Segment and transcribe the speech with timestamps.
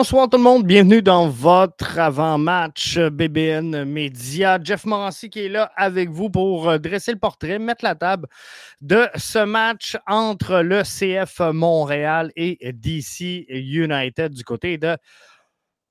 [0.00, 4.58] Bonsoir tout le monde, bienvenue dans votre avant-match BBN Média.
[4.58, 8.26] Jeff Morancy qui est là avec vous pour euh, dresser le portrait, mettre la table
[8.80, 14.96] de ce match entre le CF Montréal et DC United du côté de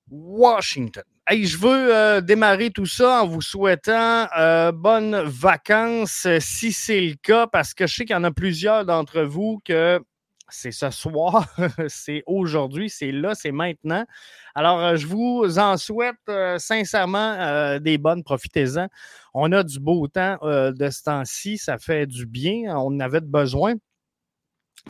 [0.10, 1.04] Washington.
[1.30, 7.13] je veux euh, démarrer tout ça en vous souhaitant euh, bonnes vacances si c'est le
[7.21, 10.02] cas, parce que je sais qu'il y en a plusieurs d'entre vous que
[10.49, 11.48] c'est ce soir,
[11.88, 14.05] c'est aujourd'hui, c'est là, c'est maintenant.
[14.55, 18.88] Alors, euh, je vous en souhaite euh, sincèrement euh, des bonnes, profitez-en.
[19.34, 23.21] On a du beau temps de ce temps-ci, ça fait du bien, on en avait
[23.21, 23.76] besoin.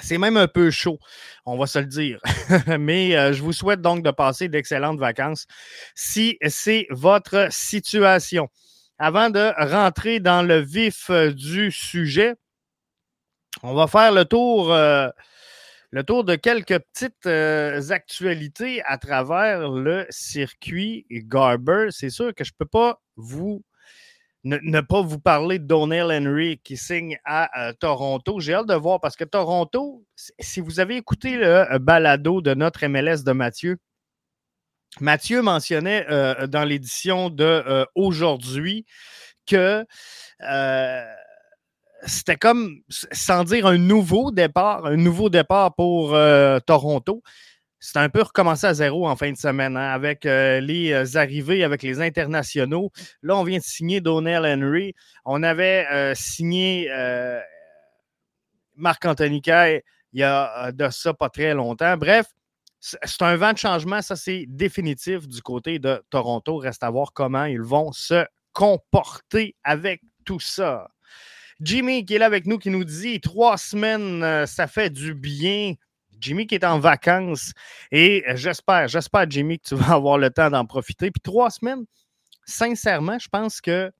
[0.01, 0.97] C'est même un peu chaud,
[1.45, 2.19] on va se le dire.
[2.79, 5.45] Mais je vous souhaite donc de passer d'excellentes vacances
[5.93, 8.47] si c'est votre situation.
[8.97, 12.35] Avant de rentrer dans le vif du sujet,
[13.61, 14.73] on va faire le tour
[15.91, 21.87] le tour de quelques petites euh, actualités à travers le circuit Garber.
[21.89, 23.63] C'est sûr que je ne peux pas vous
[24.45, 28.39] ne, pas vous parler de Donnell Henry qui signe à euh, Toronto.
[28.39, 30.05] J'ai hâte de voir parce que Toronto,
[30.39, 33.77] si vous avez écouté le euh, balado de notre MLS de Mathieu,
[35.01, 36.05] Mathieu mentionnait
[36.47, 38.85] dans l'édition de aujourd'hui
[39.45, 39.85] que
[42.05, 47.21] c'était comme, sans dire un nouveau départ, un nouveau départ pour euh, Toronto.
[47.79, 51.17] C'était un peu recommencer à zéro en fin de semaine, hein, avec euh, les euh,
[51.17, 52.91] arrivées, avec les internationaux.
[53.21, 54.93] Là, on vient de signer Donnell Henry.
[55.23, 56.89] On avait signé
[58.75, 61.95] Marc-Anthony Kay il y a de ça pas très longtemps.
[61.97, 62.27] Bref,
[62.79, 64.01] c'est un vent de changement.
[64.01, 66.57] Ça, c'est définitif du côté de Toronto.
[66.57, 70.89] Reste à voir comment ils vont se comporter avec tout ça.
[71.61, 75.13] Jimmy qui est là avec nous, qui nous dit trois semaines, euh, ça fait du
[75.13, 75.73] bien.
[76.19, 77.53] Jimmy qui est en vacances.
[77.91, 81.11] Et j'espère, j'espère, Jimmy, que tu vas avoir le temps d'en profiter.
[81.11, 81.85] Puis trois semaines,
[82.45, 83.91] sincèrement, je pense que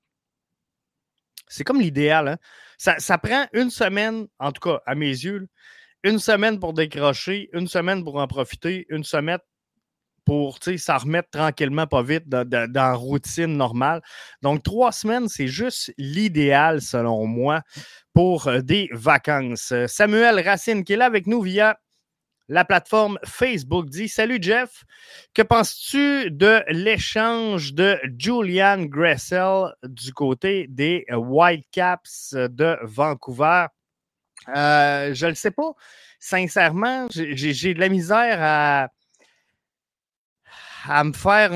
[1.48, 2.28] c'est comme l'idéal.
[2.28, 2.38] Hein.
[2.78, 5.48] Ça, prend une semaine, en tout cas à mes yeux,
[6.04, 9.40] une semaine pour décrocher, une semaine pour en profiter, une semaine
[10.30, 14.00] pour s'en remettre tranquillement, pas vite, dans, routine normale.
[14.44, 17.64] Donc, trois semaines, c'est juste l'idéal, selon moi,
[18.14, 19.74] pour euh, des vacances.
[19.88, 21.80] Samuel Racine, qui est là avec nous via
[22.48, 24.84] la plateforme Facebook, dit Salut Jeff,
[25.34, 33.66] que penses-tu de l'échange de Julian Gressel du côté des Whitecaps de Vancouver?
[34.56, 35.72] Euh, je ne le sais pas.
[36.20, 38.90] Sincèrement, j'ai de la misère à
[40.88, 41.52] à me faire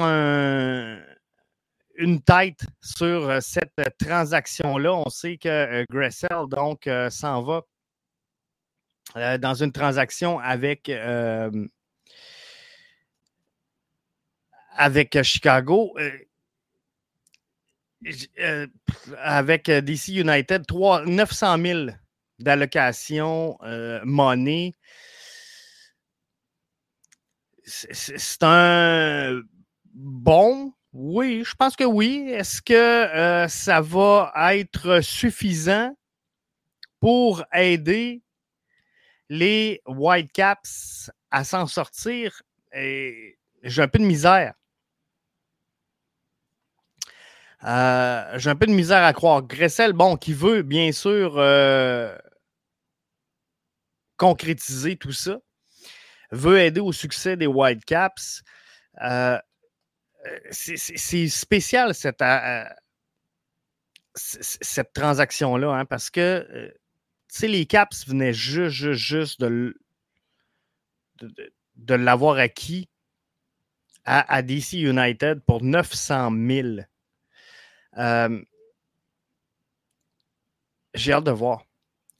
[1.95, 4.93] une tête sur euh, cette transaction-là.
[4.93, 7.61] On sait que euh, Gressel, donc, euh, s'en va
[9.37, 10.89] dans une transaction avec,
[15.21, 15.95] Chicago.
[19.17, 21.79] avec DC United, 3, 900 000
[22.39, 23.59] d'allocation
[24.03, 24.73] monnaie
[27.65, 29.41] c'est un
[29.93, 30.73] bon.
[30.93, 32.29] Oui, je pense que oui.
[32.29, 35.95] Est-ce que euh, ça va être suffisant
[36.99, 38.21] pour aider
[39.29, 42.41] les Whitecaps à s'en sortir?
[42.73, 43.37] J'ai
[43.77, 44.53] un peu de misère.
[47.65, 49.41] Euh, j'ai un peu de misère à croire.
[49.41, 52.15] Gressel, bon, qui veut bien sûr euh,
[54.17, 55.39] concrétiser tout ça
[56.33, 58.43] veut aider au succès des Whitecaps.
[59.01, 59.39] Euh,
[60.25, 62.65] euh c'est spécial cette, euh,
[64.15, 66.19] cette transaction-là, hein, parce que
[66.49, 66.71] euh,
[67.41, 69.75] les Caps venaient juste, juste, juste de,
[71.75, 72.89] de, l'avoir acquis
[74.05, 76.67] à, DC United pour 900 000.
[80.93, 81.65] J'ai hâte de voir.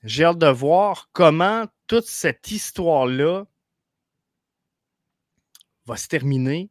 [0.04, 3.46] J'ai hâte de voir comment toute cette histoire-là
[5.86, 6.70] va se terminer.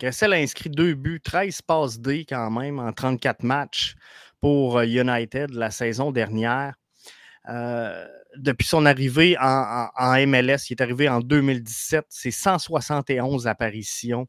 [0.00, 3.94] Gressel a inscrit deux buts, 13 passes D quand même en 34 matchs
[4.40, 6.74] pour euh, United la saison dernière.
[7.48, 8.06] Euh,
[8.36, 9.88] depuis son arrivée en,
[10.26, 14.26] MLS, il est arrivé en 2017, c'est 171 apparitions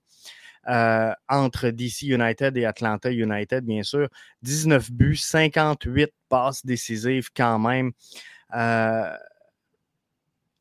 [0.68, 4.08] euh, entre DC United et Atlanta United, bien sûr.
[4.44, 7.92] 19 buts, 58 passes décisives quand même.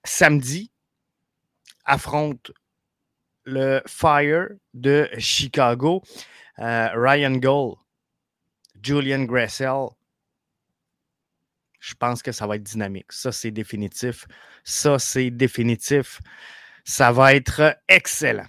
[0.05, 0.71] samedi,
[1.85, 2.51] affronte
[3.45, 6.03] le Fire de Chicago.
[6.59, 7.77] Euh, Ryan Gold,
[8.83, 9.89] Julian Gressel.
[11.81, 13.13] Je pense que ça va être dynamique.
[13.13, 14.27] Ça, c'est définitif.
[14.63, 16.21] Ça, c'est définitif.
[16.85, 18.47] Ça va être excellent.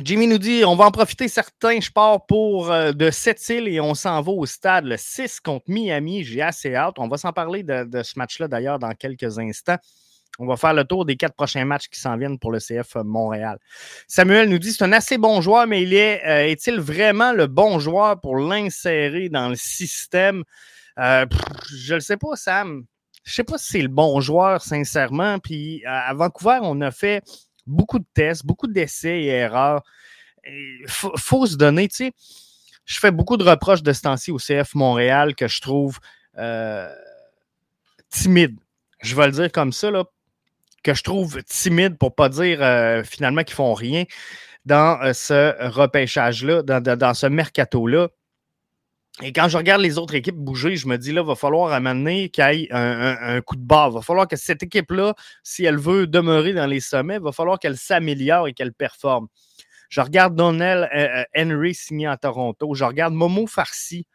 [0.00, 1.80] Jimmy nous dit on va en profiter certains.
[1.80, 5.38] Je pars pour euh, de cette île et on s'en va au stade le 6
[5.38, 6.24] contre Miami.
[6.24, 6.96] J'ai assez hâte.
[6.98, 9.78] On va s'en parler de, ce match-là d'ailleurs dans quelques instants.
[10.38, 12.96] On va faire le tour des quatre prochains matchs qui s'en viennent pour le CF
[13.04, 13.58] Montréal.
[14.08, 17.46] Samuel nous dit c'est un assez bon joueur, mais il est, euh, est-il vraiment le
[17.46, 20.42] bon joueur pour l'insérer dans le système?
[20.98, 21.26] Euh,
[21.72, 22.84] je ne sais pas, Sam.
[23.24, 25.38] Je ne sais pas si c'est le bon joueur, sincèrement.
[25.38, 27.22] Puis à Vancouver, on a fait
[27.66, 29.82] beaucoup de tests, beaucoup d'essais et erreurs.
[30.46, 32.12] Il faut, se donner, tu sais,
[32.84, 35.98] je fais beaucoup de reproches de ce temps-ci au CF Montréal que je trouve
[36.36, 36.92] euh,
[38.10, 38.58] timide.
[39.00, 40.04] Je vais le dire comme ça, là,
[40.84, 44.04] que je trouve timide pour pas dire euh, finalement qu'ils font rien
[44.64, 48.08] dans euh, ce repêchage-là, dans, ce mercato-là.
[49.22, 52.28] Et quand je regarde les autres équipes bouger, je me dis là, va falloir amener
[52.30, 53.90] qu'il y ait un, coup de barre.
[53.90, 55.14] Il va falloir que cette équipe-là,
[55.44, 59.28] si elle veut demeurer dans les sommets, il va falloir qu'elle s'améliore et qu'elle performe.
[59.88, 62.74] Je regarde Donnell euh, Henry signé à Toronto.
[62.74, 64.06] Je regarde Momo Farsi.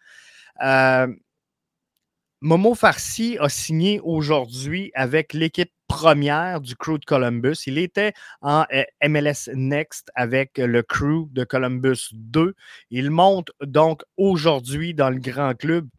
[2.41, 7.57] Momo Farsi a signé aujourd'hui avec l'équipe première du crew de Columbus.
[7.65, 12.55] Il était en euh, MLS Next avec le crew de Columbus 2.
[12.91, 15.89] Il monte donc aujourd'hui dans le grand club.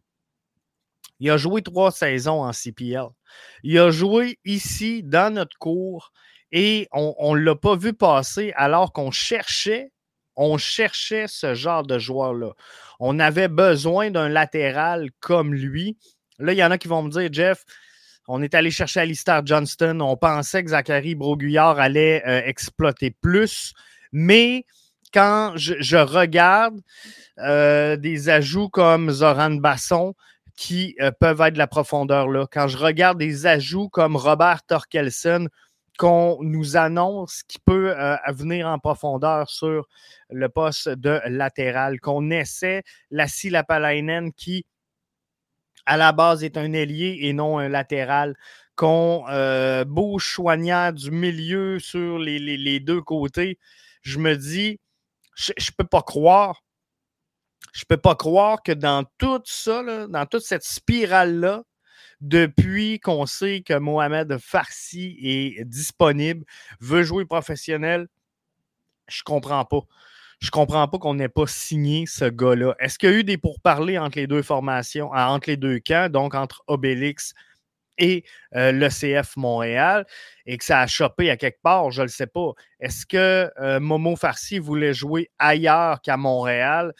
[1.19, 3.09] Il a joué trois saisons en CPL.
[3.61, 6.11] Il a joué ici dans notre cours
[6.51, 9.91] et on ne l'a pas vu passer alors qu'on cherchait,
[10.35, 12.53] on cherchait ce genre de joueur-là.
[12.99, 15.97] On avait besoin d'un latéral comme lui.
[16.39, 17.65] Là, il y en a qui vont me dire, Jeff,
[18.33, 19.99] on est allé chercher Alistair Johnston.
[19.99, 23.73] On pensait que Zachary Broguillard allait euh, exploiter plus.
[24.13, 24.65] Mais
[25.13, 26.79] quand je, regarde
[27.39, 30.13] euh, des ajouts comme Zoran Basson,
[30.55, 34.63] qui euh, peuvent être de la profondeur là, quand je regarde des ajouts comme Robert
[34.63, 35.49] Torkelson,
[35.99, 37.93] qu'on nous annonce qui peut
[38.29, 39.87] venir en profondeur sur
[40.29, 42.81] le poste de latéral, qu'on essaie
[43.11, 44.65] la Lapalainen qui
[45.85, 48.35] à la base est un ailier et non un latéral,
[48.75, 50.39] qu'on euh, bouge
[50.93, 53.59] du milieu sur les, deux côtés,
[54.01, 54.79] je me dis,
[55.35, 56.63] je ne peux pas croire,
[57.73, 61.63] je peux pas croire que dans tout ça, dans toute cette spirale-là,
[62.21, 66.45] depuis qu'on sait que Mohamed Farsi est disponible,
[66.79, 68.07] veut jouer professionnel,
[69.07, 69.81] je comprends pas
[70.41, 72.75] je comprends pas qu'on n'ait pas signé ce gars-là.
[72.79, 75.79] Est-ce qu'il y a eu des pourparlers entre les deux formations, euh, entre les deux
[75.79, 77.33] camps, donc entre Obélix
[77.99, 78.23] et
[78.55, 80.05] euh, l'ECF Montréal,
[80.47, 82.53] et que ça a chopé à quelque part, je ne le sais pas.
[82.79, 86.93] Est-ce que euh, Momo Farsi voulait jouer ailleurs qu'à Montréal?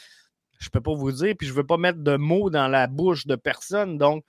[0.60, 2.68] Je ne peux pas vous dire, puis je ne veux pas mettre de mots dans
[2.68, 3.98] la bouche de personne.
[3.98, 4.24] Donc,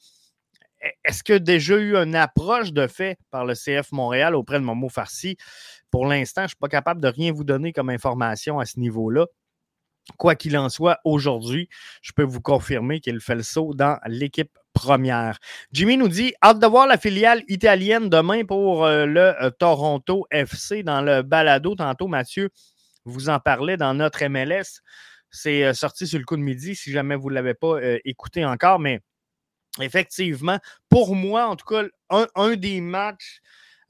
[1.05, 4.89] est-ce a déjà eu une approche de fait par le CF Montréal auprès de Momo
[4.89, 5.37] Farsi?
[5.93, 8.81] Pour l'instant, je ne suis pas capable de rien vous donner comme information à ce
[8.81, 9.27] niveau-là.
[10.17, 11.69] Quoi qu'il en soit, aujourd'hui,
[12.01, 15.39] je peux vous confirmer qu'il fait le saut dans l'équipe première.
[15.71, 20.27] Jimmy nous dit hâte de voir la filiale italienne demain pour euh, le euh, Toronto
[20.31, 21.75] FC dans le balado.
[21.75, 22.49] Tantôt, Mathieu
[23.05, 24.81] vous en parlait dans notre MLS.
[25.31, 28.47] C'est euh, sorti sur le coup de midi si jamais vous ne l'avez pas écouté
[28.47, 29.01] encore, mais
[29.79, 30.59] effectivement,
[30.89, 33.43] pour moi, en tout cas, un des matchs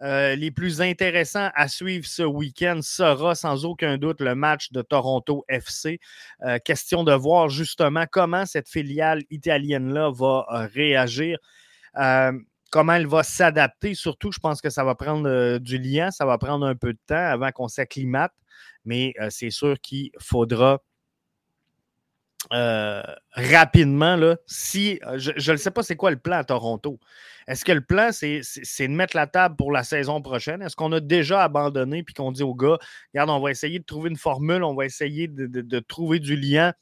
[0.03, 4.83] euh, les plus intéressants à suivre ce week-end sera sans aucun doute le match de
[4.83, 6.01] Toronto FC.
[6.43, 11.39] Euh, question de voir justement comment cette filiale italienne-là va euh, réagir.
[12.71, 13.95] comment elle va s'adapter.
[13.95, 16.99] Surtout, je pense que ça va prendre du lien, ça va prendre un peu de
[17.07, 18.33] temps avant qu'on s'acclimate,
[18.85, 20.81] mais c'est sûr qu'il faudra
[23.33, 26.99] rapidement, là, si je ne sais pas c'est quoi le plan à Toronto.
[27.49, 30.63] Est-ce que le plan, c'est de mettre la table pour la saison prochaine?
[30.63, 32.79] Est-ce qu'on a déjà abandonné puis qu'on dit aux gars,
[33.13, 36.73] regarde, on va essayer de trouver une formule, on va essayer de, trouver du lien?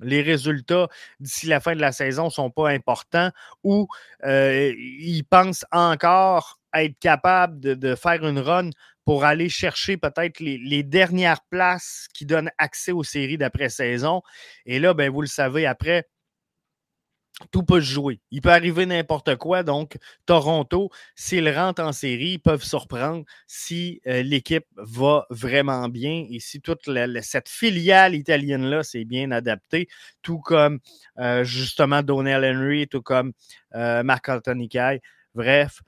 [0.00, 0.86] Les résultats
[1.18, 3.32] d'ici la fin de la saison ne sont pas importants
[3.64, 3.88] ou
[4.24, 8.70] euh, ils pensent encore être capables de, faire une run
[9.08, 14.20] pour aller chercher peut-être les, dernières places qui donnent accès aux séries d'après-saison.
[14.66, 16.06] Et là, ben, vous le savez, après,
[17.50, 18.20] tout peut se jouer.
[18.30, 19.62] Il peut arriver n'importe quoi.
[19.62, 19.96] Donc,
[20.26, 26.38] Toronto, s'ils rentrent en série, ils peuvent surprendre si euh, l'équipe va vraiment bien et
[26.38, 26.90] si toute
[27.22, 29.88] cette filiale italienne-là s'est bien adaptée,
[30.20, 30.80] tout comme
[31.18, 33.32] euh, justement Donnell Henry, tout comme
[33.74, 35.00] euh, Marc-Anthony Kai.
[35.34, 35.80] Bref,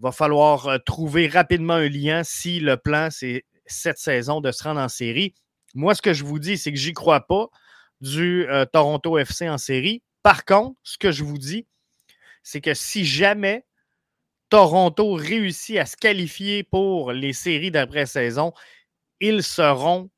[0.00, 4.80] va falloir trouver rapidement un lien si le plan, c'est cette saison de se rendre
[4.80, 5.34] en série.
[5.74, 7.48] Moi, ce que je vous dis, c'est que j'y crois pas
[8.00, 11.68] du Toronto FC en série par contre, ce que je vous dis,
[12.42, 13.64] c'est que si jamais
[14.48, 18.52] Toronto réussit à se qualifier pour les séries d'après-saison,
[19.20, 20.10] ils seront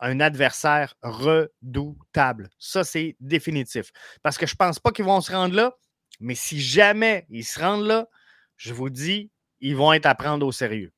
[0.00, 2.50] un adversaire redoutable.
[2.58, 3.92] Ça, c'est définitif.
[4.24, 5.76] Parce que je ne pense pas qu'ils vont se rendre là,
[6.18, 8.08] mais si jamais ils se rendent là,
[8.56, 9.30] je vous dis,
[9.60, 10.92] ils vont être à prendre au sérieux.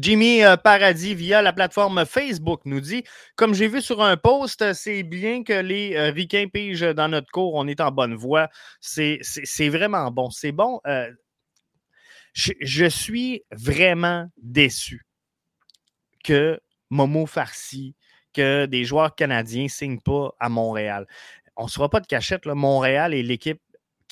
[0.00, 3.04] Jimmy euh, Paradis, via la plateforme Facebook, nous dit
[3.36, 7.30] Comme j'ai vu sur un post, c'est bien que les euh, ricains pigent dans notre
[7.30, 8.48] cours, on est en bonne voie.
[8.80, 9.20] C'est
[9.68, 10.30] vraiment bon.
[10.30, 10.80] C'est bon.
[10.86, 11.10] Euh,
[12.32, 15.04] je, suis vraiment déçu
[16.24, 16.58] que
[16.88, 17.94] Momo Farsi,
[18.32, 21.06] que des joueurs canadiens ne signent pas à Montréal.
[21.56, 22.46] On ne se fera pas de cachette.
[22.46, 22.54] Là.
[22.54, 23.60] Montréal est l'équipe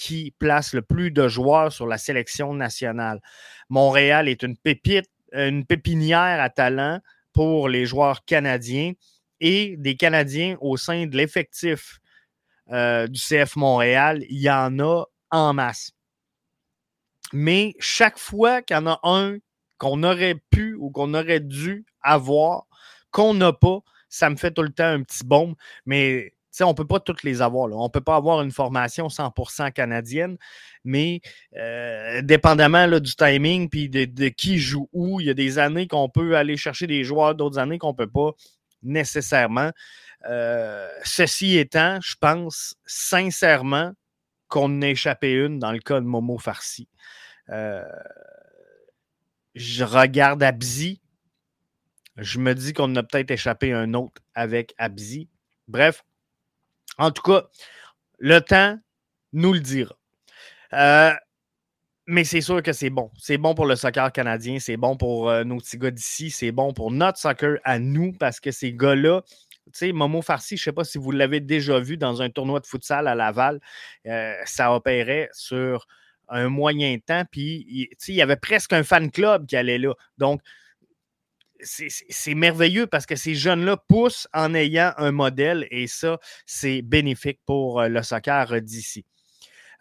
[0.01, 3.21] qui place le plus de joueurs sur la sélection nationale.
[3.69, 7.01] Montréal est une pépite, une pépinière à talent
[7.35, 8.95] pour les joueurs canadiens
[9.41, 11.99] et des Canadiens au sein de l'effectif
[12.71, 15.93] euh, du CF Montréal, il y en a en masse.
[17.35, 19.37] Mais chaque fois qu'il y en a un
[19.77, 22.65] qu'on aurait pu ou qu'on aurait dû avoir,
[23.11, 25.57] qu'on n'a pas, ça me fait tout le temps un petit bombe.
[25.85, 27.71] Mais on ne peut pas toutes les avoir.
[27.73, 30.37] On ne peut pas avoir une formation 100% canadienne,
[30.85, 31.21] mais
[31.57, 36.09] euh, dépendamment du timing puis de, qui joue où, il y a des années qu'on
[36.09, 38.33] peut aller chercher des joueurs, d'autres années qu'on ne peut pas
[38.83, 39.71] nécessairement.
[40.29, 43.93] Euh, ceci étant, je pense sincèrement
[44.49, 46.89] qu'on a échappé une dans le cas de Momo Farsi.
[47.51, 47.85] Euh,
[49.55, 51.01] je regarde Abzi.
[52.17, 55.29] Je me dis qu'on a peut-être échappé un autre avec Abzi.
[55.69, 56.05] Bref,
[57.01, 57.45] en tout cas,
[58.19, 58.79] le temps
[59.33, 59.97] nous le dira.
[60.75, 61.13] Euh,
[62.07, 63.11] mais c'est sûr que c'est bon.
[63.19, 66.53] C'est bon pour le soccer canadien, c'est bon pour euh, nos petits gars d'ici, c'est
[66.53, 69.23] bon pour notre soccer à nous parce que ces gars-là,
[69.67, 72.29] tu sais, Momo Farsi, je ne sais pas si vous l'avez déjà vu dans un
[72.29, 73.61] tournoi de futsal à Laval,
[74.45, 75.87] ça opérait sur
[76.29, 77.67] un moyen temps, puis
[78.09, 79.95] il y avait presque un fan club qui allait là.
[80.19, 80.41] Donc,
[81.63, 87.41] c'est merveilleux parce que ces jeunes-là poussent en ayant un modèle et ça, c'est bénéfique
[87.47, 89.05] pour euh, le soccer d'ici.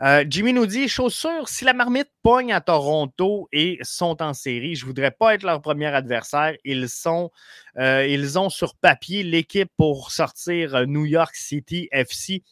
[0.02, 4.76] Euh, Jimmy nous dit Chaussures, si la marmite pogne à Toronto et sont en série,
[4.76, 6.56] je ne voudrais pas être leur premier adversaire.
[6.64, 6.88] Ils,
[7.78, 12.44] euh, ont sur papier l'équipe pour sortir New York City FC.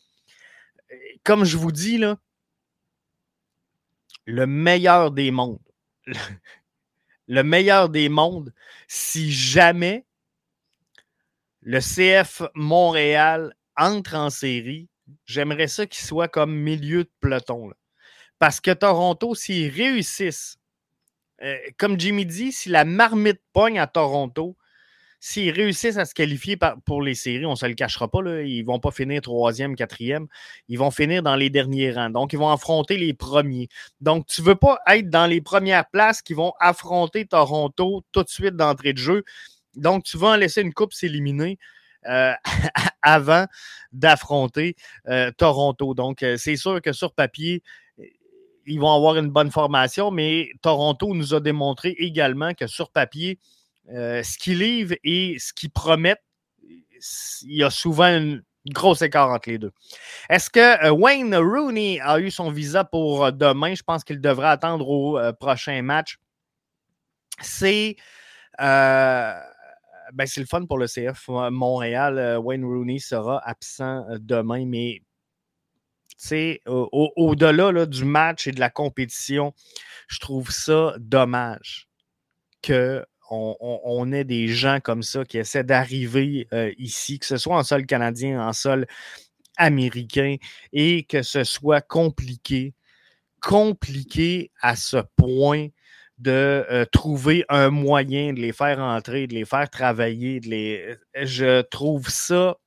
[1.24, 2.02] Comme je vous dis,
[4.26, 5.60] le meilleur des mondes.
[7.28, 8.54] Le meilleur des mondes
[8.88, 10.06] si jamais
[11.62, 14.88] le CF Montréal entre en série.
[15.26, 17.72] J'aimerais ça qu'il soit comme milieu de peloton.
[18.40, 20.58] Parce que Toronto, s'ils réussissent,
[21.42, 24.58] euh, comme Jimmy dit, si la marmite pogne à Toronto,
[25.20, 28.62] S'ils réussissent à se qualifier pour les séries, on ne se le cachera pas, ils
[28.62, 30.28] ne vont pas finir troisième, quatrième.
[30.68, 32.12] Ils vont finir dans les derniers rangs.
[32.12, 33.68] Donc, ils vont affronter les premiers.
[34.00, 38.24] Donc, tu ne veux pas être dans les premières places qui vont affronter Toronto tout
[38.24, 39.24] de suite d'entrée de jeu.
[39.76, 41.58] Donc, tu vas en laisser une coupe s'éliminer.
[42.06, 42.34] Euh,
[43.02, 43.46] avant
[43.92, 44.76] d'affronter
[45.08, 45.94] euh, Toronto.
[45.94, 47.64] Donc, euh, c'est sûr que sur papier,
[48.66, 53.40] ils vont avoir une bonne formation, mais Toronto nous a démontré également que sur papier,
[53.90, 56.24] euh, ce qu'ils livrent et ce qu'ils promettent,
[57.44, 58.40] il y a souvent un
[58.72, 59.72] gros écart entre les deux.
[60.30, 63.76] Est-ce que euh, Wayne Rooney a eu son visa pour euh, demain?
[63.76, 66.18] Je pense qu'il devrait attendre au prochain match.
[67.42, 67.96] C'est
[70.14, 72.40] ben, c'est le fun pour le CF Montréal.
[72.42, 75.02] Wayne Rooney sera absent demain, mais
[76.66, 79.54] au-delà du match et de la compétition,
[80.08, 81.88] je trouve ça dommage
[82.62, 87.58] que on, ait des gens comme ça qui essaient d'arriver euh, ici, que ce soit
[87.58, 88.88] en sol canadien, en sol
[89.58, 90.38] américain,
[90.74, 92.74] et que ce soit compliqué,
[93.42, 95.68] compliqué à ce point
[96.18, 100.40] de euh, trouver un moyen de les faire entrer, de les faire travailler.
[100.40, 100.96] De les...
[101.16, 102.58] Je trouve ça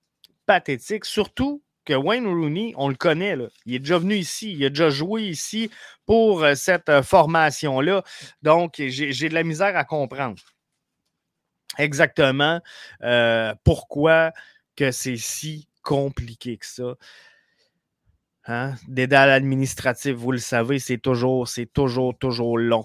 [0.47, 4.69] pathétique, surtout que Wayne Rooney, on le connaît, il est déjà venu ici, il a
[4.69, 5.73] déjà joué ici
[6.07, 8.05] pour euh, cette euh, formation-là.
[8.43, 10.41] Donc, j'ai de la misère à comprendre
[11.79, 12.61] exactement
[13.03, 14.31] euh, pourquoi
[14.77, 16.95] que c'est si compliqué que ça.
[18.47, 18.75] Hein?
[18.87, 22.85] Des dalles administratives, vous le savez, c'est toujours, c'est toujours, toujours long.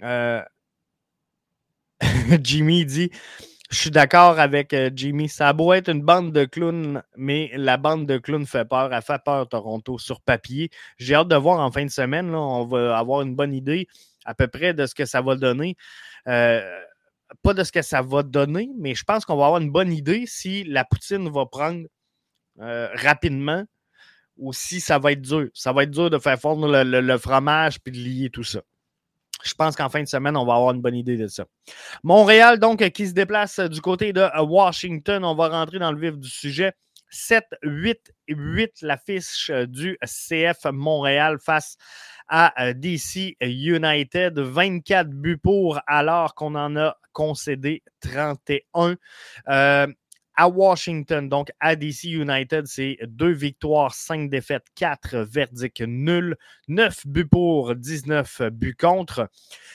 [2.42, 3.12] Jimmy dit
[3.72, 5.30] je suis d'accord avec euh, Jimmy.
[5.30, 8.92] Ça a beau être une bande de clowns, mais la bande de clowns fait peur.
[8.92, 10.68] Elle fait peur, Toronto, sur papier.
[10.98, 12.30] J'ai hâte de voir en fin de semaine.
[12.30, 13.88] Là, on va avoir une bonne idée
[14.26, 15.76] à peu près de ce que ça va donner.
[16.28, 16.60] Euh,
[17.42, 19.90] pas de ce que ça va donner, mais je pense qu'on va avoir une bonne
[19.90, 21.86] idée si la poutine va prendre
[22.60, 23.64] euh, rapidement
[24.36, 25.48] ou si ça va être dur.
[25.54, 28.60] Ça va être dur de faire fondre le, le fromage puis de lier tout ça.
[29.44, 31.44] Je pense qu'en fin de semaine, on va avoir une bonne idée de ça.
[32.02, 35.24] Montréal, donc, qui se déplace du côté de Washington.
[35.24, 36.72] On va rentrer dans le vif du sujet.
[37.12, 41.76] 7, 8, 8, la fiche du CF Montréal face
[42.28, 44.38] à DC United.
[44.38, 48.96] 24 buts pour alors qu'on en a concédé 31.
[49.48, 49.86] Euh,
[50.36, 56.36] à Washington, donc à DC United, c'est deux victoires, cinq défaites, quatre verdicts nuls,
[56.68, 59.28] neuf buts pour, 19 buts contre.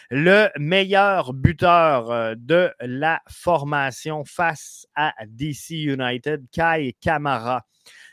[0.10, 7.66] Le meilleur buteur euh, de la formation face à DC United, Kai Kamara.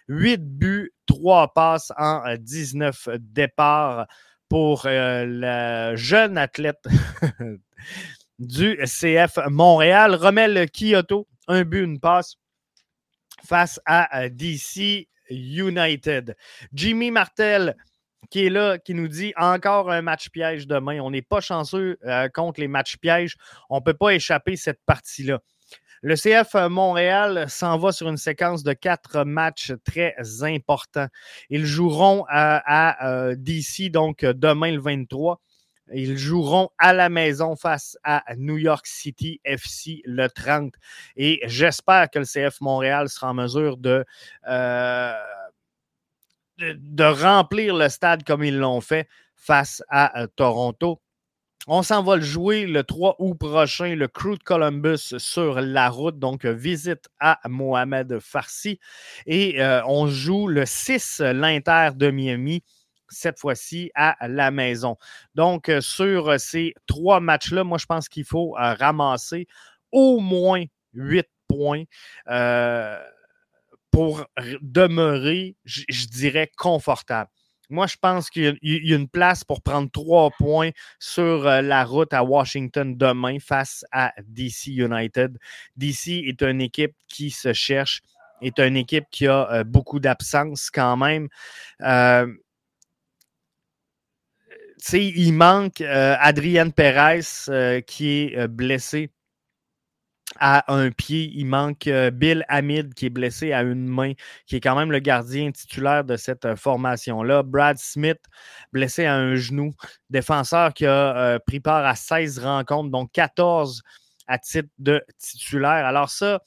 [0.09, 4.07] 8 buts, 3 passes en 19 départs
[4.49, 6.85] pour euh, le jeune athlète
[8.39, 10.15] du CF Montréal.
[10.15, 12.37] Romel Kyoto, un but, une passe
[13.45, 16.37] face à DC United.
[16.73, 17.77] Jimmy Martel,
[18.31, 21.01] qui est là, qui nous dit encore un match piège demain.
[21.01, 23.37] On n'est pas chanceux euh, contre les matchs pièges.
[23.71, 25.41] On ne peut pas échapper cette partie-là.
[26.03, 31.07] Le CF Montréal s'en va sur une séquence de quatre matchs très importants.
[31.49, 35.41] Ils joueront à, euh, DC, donc demain le 23.
[35.93, 40.73] Ils joueront à la maison face à New York City FC le 30.
[41.17, 44.05] Et j'espère que le CF Montréal sera en mesure de,
[44.49, 45.12] euh,
[46.59, 51.00] de, remplir le stade comme ils l'ont fait face à euh, Toronto.
[51.67, 55.88] On s'en va le jouer le 3 août prochain, le Crew de Columbus sur la
[55.88, 56.19] route.
[56.19, 58.79] Donc, visite à Mohamed Farsi.
[59.26, 62.62] Et euh, on joue le 6 l'Inter de Miami
[63.09, 64.97] cette fois-ci à la maison.
[65.35, 69.47] Donc, euh, sur euh, ces trois matchs-là, moi, je pense qu'il faut euh, ramasser
[69.93, 71.85] au moins huit points
[73.90, 74.27] pour
[74.61, 77.31] demeurer, je dirais, confortable.
[77.71, 82.12] Moi, je pense qu'il y a une place pour prendre trois points sur la route
[82.12, 85.38] à Washington demain face à DC United.
[85.77, 88.03] DC est une équipe qui se cherche,
[88.43, 91.29] est une équipe qui a beaucoup d'absence quand même
[94.92, 99.11] il manque euh, Adrienne Perez euh, qui est euh, blessé
[100.38, 101.31] à un pied.
[101.35, 104.14] Il manque Bill Hamid qui est blessé à une main,
[104.47, 107.44] qui est quand même le gardien titulaire de cette formation-là.
[107.44, 108.18] Brad Smith,
[108.73, 109.73] blessé à un genou.
[110.11, 113.83] Défenseur qui a pris part à 16 rencontres, donc 14
[114.27, 115.87] à titre de titulaire.
[115.87, 116.40] Alors ça,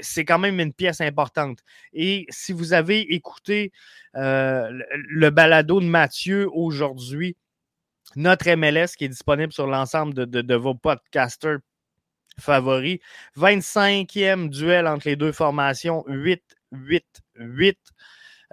[0.00, 1.60] c'est quand même une pièce importante.
[1.94, 3.72] Et si vous avez écouté
[4.12, 7.38] le balado de Mathieu aujourd'hui,
[8.16, 11.58] notre MLS qui est disponible sur l'ensemble de, vos podcasters
[12.38, 12.98] favoris.
[13.36, 17.74] 25e duel entre les deux formations, 8-8-8.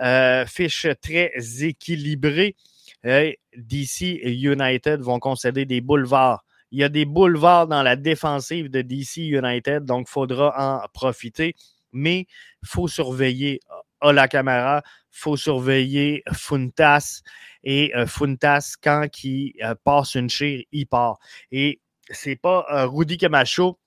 [0.02, 2.56] Euh, fiche très équilibrée.
[3.04, 6.44] DC et United vont concéder des boulevards.
[6.72, 10.88] Il y a des boulevards dans la défensive de DC United, donc il faudra en
[10.94, 11.56] profiter.
[11.92, 12.28] Mais
[12.64, 13.60] il faut surveiller
[14.02, 17.22] à la caméra, faut surveiller Funtas.
[17.64, 21.20] Et euh, Funtas, quand il euh, passe une chire, il part.
[21.52, 23.80] Et c'est pas euh, Rudy Camacho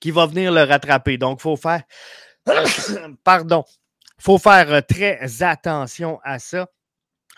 [0.00, 1.16] qui va venir le rattraper.
[1.16, 1.82] Donc, faut faire.
[3.24, 3.64] Pardon.
[4.18, 6.68] faut faire très attention à ça.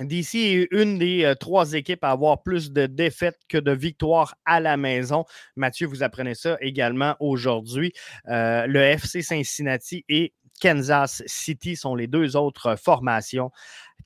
[0.01, 4.59] DC est une des trois équipes à avoir plus de défaites que de victoires à
[4.59, 5.25] la maison.
[5.55, 7.93] Mathieu, vous apprenez ça également aujourd'hui.
[8.25, 13.51] le FC Cincinnati et Kansas City sont les deux autres formations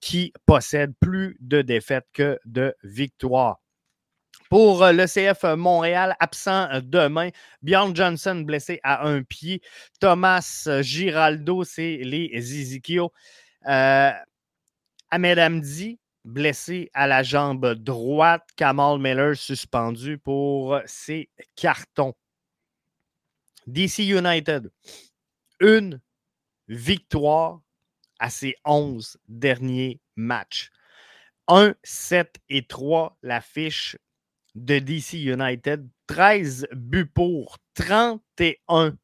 [0.00, 3.60] qui possèdent plus de défaites que de victoires.
[4.48, 7.28] Pour euh, le CF Montréal, absent demain,
[7.60, 9.60] Bjorn Johnson blessé à un pied,
[10.00, 13.12] Thomas Giraldo, c'est les Zizikio.
[13.66, 14.12] Euh,
[15.10, 22.14] Ahmed Amdi, blessé à la jambe droite, Kamal Miller suspendu pour ses cartons.
[23.66, 24.70] DC United,
[25.60, 26.00] une
[26.68, 27.60] victoire
[28.18, 30.70] à ses 11 derniers matchs.
[31.48, 33.96] 1, 7 et 3, la fiche
[34.54, 35.88] de DC United.
[36.06, 38.96] 13 buts pour, 31.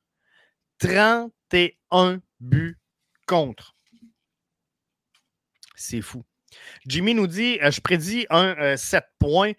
[0.78, 2.78] 31 buts
[3.26, 3.76] contre.
[5.76, 6.24] C'est fou.
[6.86, 9.52] Jimmy nous dit euh, Je prédis un 7 euh, points.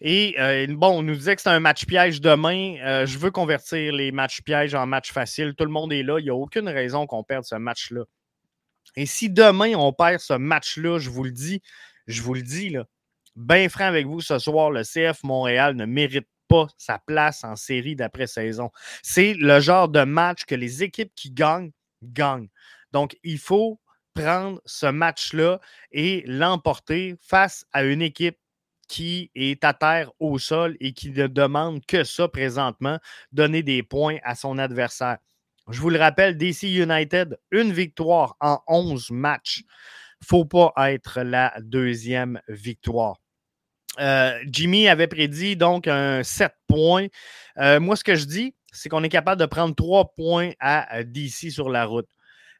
[0.00, 3.04] Et euh, bon, on nous disait que c'est un match piège demain.
[3.04, 5.54] je veux convertir les matchs pièges en matchs faciles.
[5.56, 6.18] Tout le monde est là.
[6.20, 8.04] Il n'y a aucune raison qu'on perde ce match-là.
[8.96, 11.62] Et si demain on perd ce match-là, je vous le dis,
[12.06, 12.84] je vous le dis, là,
[13.36, 17.56] bien franc avec vous ce soir, le CF Montréal ne mérite pas sa place en
[17.56, 18.70] série d'après-saison.
[19.02, 21.70] C'est le genre de match que les équipes qui gagnent,
[22.02, 22.48] gagnent.
[22.92, 23.78] Donc, il faut
[24.18, 25.60] prendre ce match-là
[25.92, 28.38] et l'emporter face à une équipe
[28.88, 32.98] qui est à terre au sol et qui ne demande que ça présentement,
[33.32, 35.18] donner des points à son adversaire.
[35.70, 39.62] Je vous le rappelle, DC United, une victoire en 11 matchs.
[40.24, 43.18] Faut pas être la deuxième victoire.
[44.00, 47.06] Euh, Jimmy avait prédit donc un 7 points.
[47.58, 51.02] Euh, moi, ce que je dis, c'est qu'on est capable de prendre 3 points à
[51.04, 52.08] DC sur la route.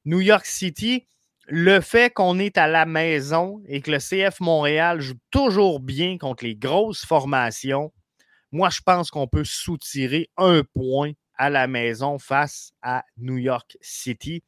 [0.05, 1.07] New York City,
[1.49, 6.19] le fait qu'on est à la maison et que le CF Montréal joue toujours bien
[6.19, 7.93] contre les grosses formations,
[8.53, 13.77] moi, je pense qu'on peut soutirer un point à la maison face à New York
[13.81, 14.43] City.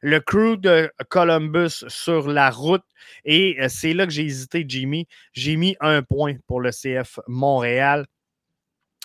[0.00, 2.84] Le crew de Columbus sur la route,
[3.24, 5.06] et euh, c'est là que j'ai hésité, Jimmy.
[5.32, 8.06] J'ai mis un point pour le CF Montréal.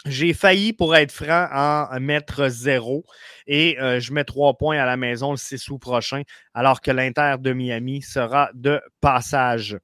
[0.06, 3.06] J'ai failli, pour être franc, en mettre zéro
[3.46, 6.24] et euh, je mets trois points à la maison le 6 août prochain,
[6.56, 9.78] alors que l'Inter de Miami sera de passage.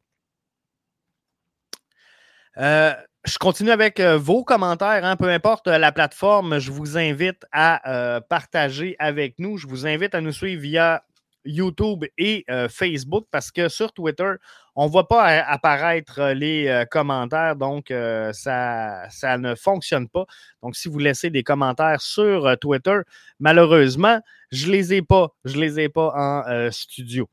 [2.58, 2.93] Euh,
[3.25, 8.21] je continue avec euh, vos commentaires, hein, peu importe la plateforme, je vous invite à
[8.27, 9.58] partager avec nous.
[9.58, 11.03] Je vous invite à nous suivre via
[11.47, 14.33] YouTube et euh, Facebook parce que sur Twitter,
[14.75, 17.91] on ne voit pas apparaître euh, les euh, commentaires, donc
[18.33, 20.25] ça, ça ne fonctionne pas.
[20.62, 22.99] Donc, si vous laissez des commentaires sur Twitter,
[23.39, 25.29] malheureusement, je ne les ai pas.
[25.45, 27.29] Je les ai pas en studio.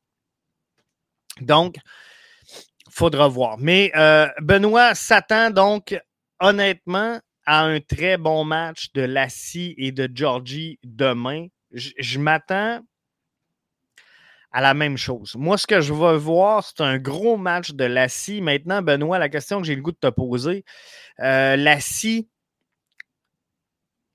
[1.41, 1.77] Donc,
[2.87, 3.59] il faudra voir.
[3.59, 3.93] Mais
[4.41, 5.99] Benoît s'attend donc
[6.41, 11.49] honnêtement à un très bon match de Lassie et de Georgie demain.
[11.73, 12.81] je m'attends
[14.55, 15.35] à la même chose.
[15.37, 18.41] Moi, ce que je veux voir, c'est un gros match de Lassie.
[18.41, 20.65] Maintenant, Benoît, la question que j'ai le goût de te poser,
[21.19, 22.29] euh, Lassie,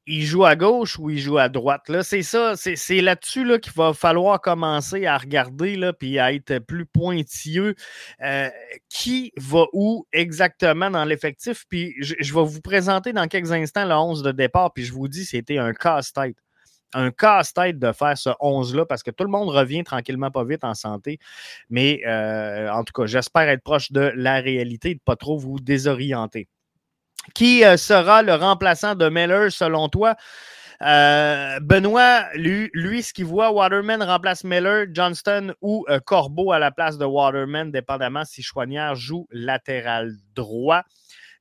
[0.07, 1.91] il joue à gauche ou il joue à droite?
[2.03, 6.59] C'est ça, c'est, là-dessus là, qu'il va falloir commencer à regarder là, puis à être
[6.59, 7.75] plus pointilleux.
[8.23, 8.49] Euh,
[8.87, 11.65] qui va où exactement dans l'effectif?
[11.67, 14.93] Puis je, je, vais vous présenter dans quelques instants le 11 de départ, puis je
[14.93, 16.37] vous dis, c'était un casse-tête
[16.93, 20.63] un casse-tête de faire ce 11-là parce que tout le monde revient tranquillement pas vite
[20.63, 21.19] en santé.
[21.69, 25.15] Mais euh, en tout cas, j'espère être proche de la réalité et de ne pas
[25.15, 26.47] trop vous désorienter.
[27.35, 30.15] Qui euh, sera le remplaçant de Miller selon toi?
[30.81, 36.71] Euh, Benoît, lui, lui, ce qu'il voit, Waterman remplace Miller, Johnston ou Corbeau à la
[36.71, 40.83] place de Waterman, dépendamment si Chouanière joue latéral droit.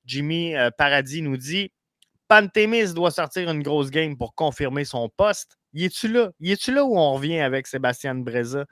[0.05, 1.71] Jimmy Paradis nous dit
[2.29, 5.57] Pantémis doit sortir une grosse game pour confirmer son poste.
[5.73, 6.31] Y es-tu là?
[6.41, 8.67] Y es-tu là où on revient avec Sébastien Breza?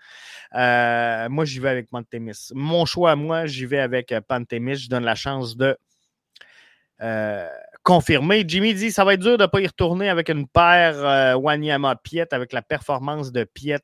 [0.54, 2.48] Euh, moi, j'y vais avec Pantémis.
[2.54, 4.76] Mon choix, moi, j'y vais avec euh, Pantémis.
[4.76, 5.76] Je donne la chance de
[7.02, 7.48] euh,
[7.82, 8.44] confirmer.
[8.46, 12.32] Jimmy dit ça va être dur de ne pas y retourner avec une paire Wanyama-Piet,
[12.32, 13.80] avec la performance de Piet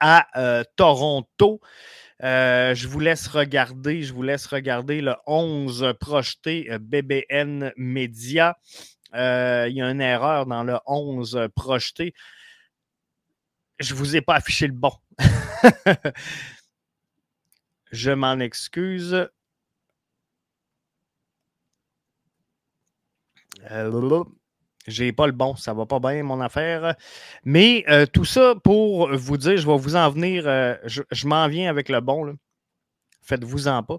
[0.00, 1.60] à Toronto.
[2.22, 8.56] Euh, je vous laisse regarder, je vous laisse regarder le 11 projeté euh, BBN Media.
[9.14, 12.14] Euh, il y a une erreur dans le 11 projeté.
[13.80, 14.92] Je ne vous ai pas affiché le bon.
[17.92, 19.28] je m'en excuse.
[24.86, 26.94] J'ai pas le bon, ça va pas bien mon affaire.
[27.44, 31.48] Mais euh, tout ça pour vous dire, je vais vous en venir, euh, je, m'en
[31.48, 32.36] viens avec le bon.
[33.22, 33.98] Faites-vous-en pas.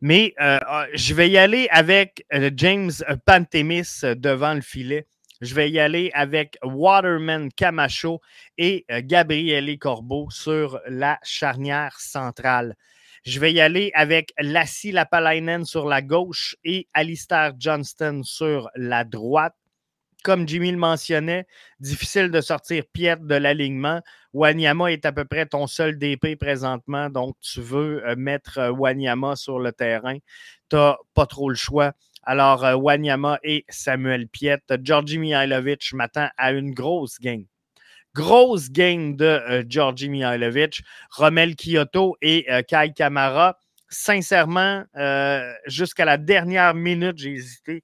[0.00, 2.90] Mais euh, ah, je vais y aller avec James
[3.24, 5.06] Pantemis devant le filet.
[5.40, 8.20] Je vais y aller avec Waterman Camacho
[8.58, 12.74] et Gabriele Corbeau sur la charnière centrale.
[13.24, 19.04] Je vais y aller avec Lassie Lapalainen sur la gauche et Alistair Johnston sur la
[19.04, 19.54] droite
[20.24, 21.46] comme Jimmy le mentionnait,
[21.78, 24.00] difficile de sortir Piet de l'alignement.
[24.32, 28.72] Wanyama est à peu près ton seul DP présentement, donc tu veux euh, mettre euh,
[28.72, 30.16] Wanyama sur le terrain.
[30.70, 31.92] Tu n'as pas trop le choix.
[32.22, 34.62] Alors, euh, Wanyama et Samuel Piet.
[34.82, 37.44] Georgi Mihailovic m'attend à une grosse game.
[38.14, 43.58] Grosse game de Georgi Mihailovic, Romel Kyoto et Kai Kamara.
[43.88, 44.84] Sincèrement,
[45.66, 47.82] jusqu'à la dernière minute, j'ai hésité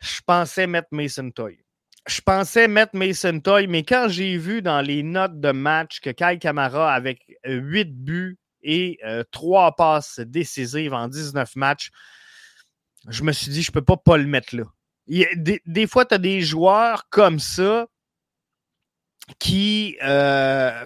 [0.00, 1.58] je pensais mettre Mason Toy.
[2.06, 6.10] Je pensais mettre Mason Toy, mais quand j'ai vu dans les notes de match que
[6.10, 8.98] Kai Kamara, avec 8 buts et
[9.30, 11.90] 3 passes décisives en 19 matchs,
[13.08, 14.64] je me suis dit, je ne peux pas pas le mettre là.
[15.06, 17.86] des, fois, tu as des joueurs comme ça
[19.38, 20.84] qui, euh,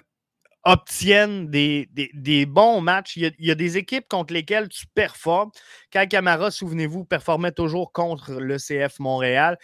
[0.63, 3.17] obtiennent des, bons matchs.
[3.17, 5.51] Il y, a, des équipes contre lesquelles tu performes.
[5.91, 9.57] Kai Camara, souvenez-vous, performait toujours contre le CF Montréal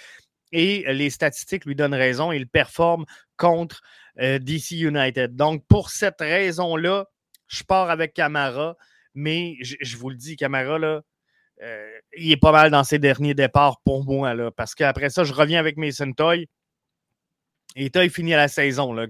[0.52, 2.32] et les statistiques lui donnent raison.
[2.32, 3.06] Il performe
[3.38, 3.82] contre
[4.20, 5.36] euh, DC United.
[5.36, 7.06] Donc, pour cette raison-là,
[7.48, 8.76] je pars avec Camara.
[9.14, 11.02] mais je, vous le dis, Camara,
[11.62, 15.24] euh, il est pas mal dans ses derniers départs pour moi, là, parce qu'après ça,
[15.24, 16.48] je reviens avec Mason Toy.
[17.82, 18.92] Et Toy finit la saison.
[18.92, 19.08] Là.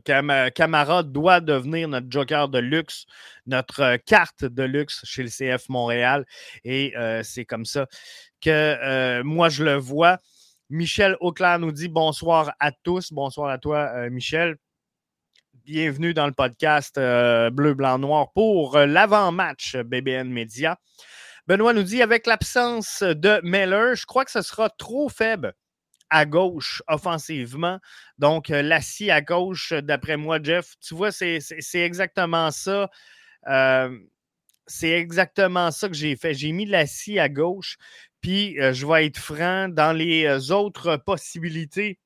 [0.52, 3.08] Camara doit devenir notre joker de luxe,
[3.48, 6.24] notre euh, carte de luxe chez le CF Montréal.
[6.64, 7.88] Et euh, c'est comme ça
[8.40, 10.20] que moi, je le vois.
[10.70, 13.12] Michel Auclair nous dit bonsoir à tous.
[13.12, 14.58] Bonsoir à toi, Michel.
[15.66, 20.78] Bienvenue dans le podcast Bleu, Blanc, Noir pour l'avant-match BBN Media.
[21.48, 25.56] Benoît nous dit avec l'absence de Meller, je crois que ce sera trop faible
[26.10, 27.80] à gauche offensivement.
[28.18, 31.40] Donc, euh, Lassie à gauche, d'après moi, Jeff, tu vois, c'est
[31.74, 32.90] exactement ça.
[33.48, 33.98] Euh,
[34.68, 36.34] c'est exactement ça que j'ai fait.
[36.34, 37.78] J'ai mis Lassie à gauche,
[38.22, 42.00] puis euh, je vais être franc dans les autres possibilités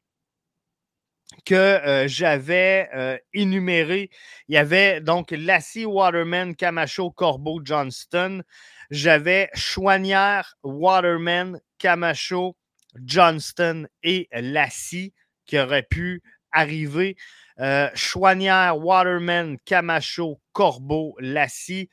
[1.46, 4.12] que j'avais énumérées.
[4.48, 8.44] Il y avait donc Lassie, Waterman, Camacho, Corbeau, Johnston.
[8.92, 12.56] J'avais Chouanière, Waterman, Camacho,
[13.02, 15.14] Johnston et Lassie
[15.46, 17.16] qui auraient pu arriver.
[17.60, 21.90] Euh, Chouanière, Waterman, Camacho, Corbeau, Lassie.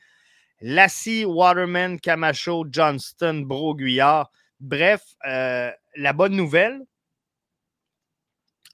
[0.61, 4.31] Lassie, Waterman, Camacho, Johnston, Broguillard.
[4.59, 6.81] Bref, euh, la bonne nouvelle,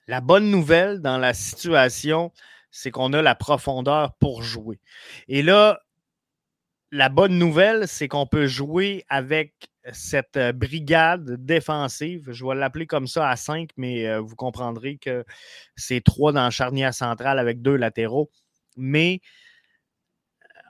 [0.08, 2.32] la bonne nouvelle dans la situation,
[2.72, 4.80] c'est qu'on a la profondeur pour jouer.
[5.28, 5.80] Et là,
[6.92, 9.54] la bonne nouvelle, c'est qu'on peut jouer avec
[9.94, 12.32] cette euh, brigade défensive.
[12.32, 15.26] Je vais l'appeler comme ça à 5, mais euh, vous comprendrez que
[15.76, 18.30] c'est trois dans charnière centrale avec deux latéraux.
[18.76, 19.22] Mais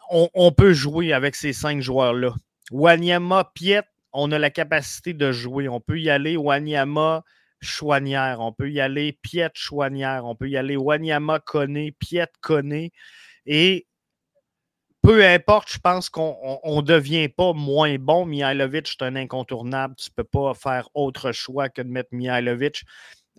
[0.10, 2.34] on, peut jouer avec ces cinq joueurs-là.
[2.72, 5.68] Wanyama, Piet, on a la capacité de jouer.
[5.68, 6.38] On peut y aller.
[6.38, 7.24] Wanyama,
[7.60, 8.40] Chouanière.
[8.40, 9.20] On peut y aller.
[9.22, 10.24] Piet, Chouanière.
[10.26, 10.78] On peut y aller.
[10.78, 12.94] Wanyama, Koné, Piet, Koné.
[13.46, 13.88] Et
[15.08, 18.26] peu importe, je pense qu'on ne devient pas moins bon.
[18.26, 19.96] Mihailovic, c'est un incontournable.
[19.96, 22.84] Tu ne peux pas faire autre choix que de mettre Mihailovic.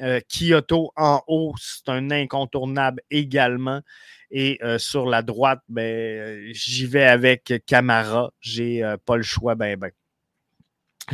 [0.01, 3.83] Euh, Kyoto en haut, c'est un incontournable également.
[4.31, 8.31] Et euh, sur la droite, ben, j'y vais avec Camara.
[8.41, 9.91] J'ai euh, pas le choix, ben, ben.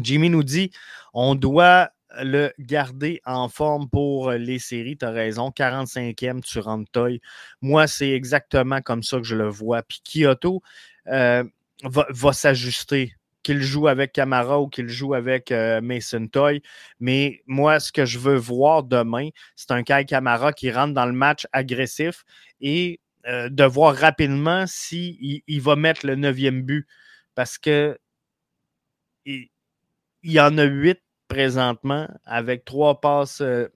[0.00, 0.70] Jimmy nous dit
[1.14, 1.90] on doit
[2.22, 4.96] le garder en forme pour les séries.
[4.96, 5.50] Tu as raison.
[5.50, 7.20] 45e, tu rentres toy.
[7.60, 9.82] Moi, c'est exactement comme ça que je le vois.
[9.82, 10.62] Puis Kyoto
[11.08, 11.44] euh,
[11.82, 16.62] va, s'ajuster qu'il joue avec Camara ou qu'il joue avec euh, Mason Toy.
[16.98, 21.06] Mais moi, ce que je veux voir demain, c'est un Kai Camara qui rentre dans
[21.06, 22.24] le match agressif
[22.60, 26.86] et euh, de voir rapidement s'il il va mettre le neuvième but.
[27.34, 27.98] Parce que
[29.26, 29.48] il,
[30.22, 31.03] il y en a huit
[31.34, 33.66] présentement avec trois passes, euh,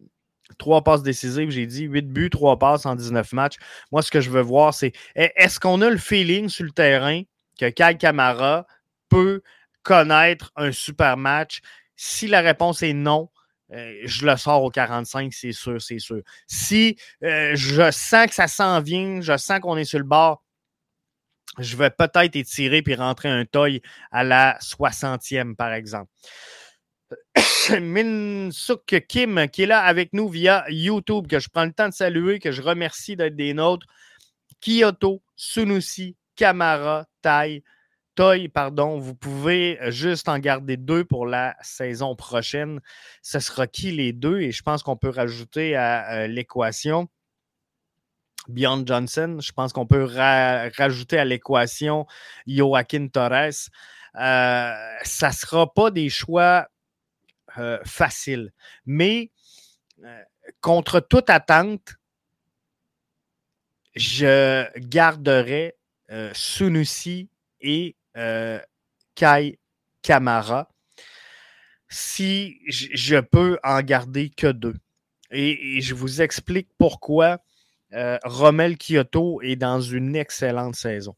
[0.59, 1.51] trois passes décisives.
[1.51, 3.57] J'ai dit huit buts, trois passes en 19 matchs.
[3.91, 7.23] Moi, ce que je veux voir, c'est est-ce qu'on a le feeling sur le terrain
[7.59, 8.65] que Kai Kamara
[9.09, 9.43] peut
[9.83, 11.61] connaître un super match?
[11.97, 13.29] Si la réponse est non,
[13.73, 16.23] euh, je le sors au 45, c'est sûr, c'est sûr.
[16.47, 20.45] Si euh, je sens que ça s'en vient, je sens qu'on est sur le bord,
[21.59, 26.11] je vais peut-être étirer puis rentrer un toy à la 60e, par exemple.
[27.81, 31.95] Minsuk Kim, qui est là avec nous via YouTube, que je prends le temps de
[31.95, 33.87] saluer, que je remercie d'être des nôtres.
[34.61, 37.63] Kyoto, Sunusi, Kamara, Tai,
[38.15, 38.99] Toy, pardon.
[38.99, 42.81] Vous pouvez juste en garder deux pour la saison prochaine.
[43.23, 44.41] Ce sera qui les deux?
[44.41, 47.09] Et je pense qu'on peut rajouter à euh, l'équation.
[48.49, 52.07] Beyond Johnson, je pense qu'on peut rajouter à l'équation
[52.47, 53.69] Joaquin Torres.
[54.15, 54.73] Euh,
[55.05, 56.67] ça ne sera pas des choix
[57.59, 58.53] euh, facile.
[58.87, 59.31] Mais
[60.05, 60.23] euh,
[60.61, 61.95] contre toute attente,
[63.95, 65.77] je garderai
[66.11, 67.29] euh, Sunusi
[67.61, 67.97] et
[69.15, 69.59] Kai
[70.03, 70.69] Kamara
[71.89, 74.75] si je peux en garder que deux.
[75.31, 77.39] Et, je vous explique pourquoi
[77.93, 81.17] Rommel Kyoto est dans une excellente saison.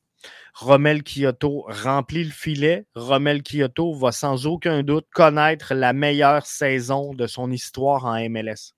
[0.54, 2.86] Rommel Kyoto remplit le filet.
[2.94, 8.74] Rommel Kyoto va sans aucun doute connaître la meilleure saison de son histoire en MLS.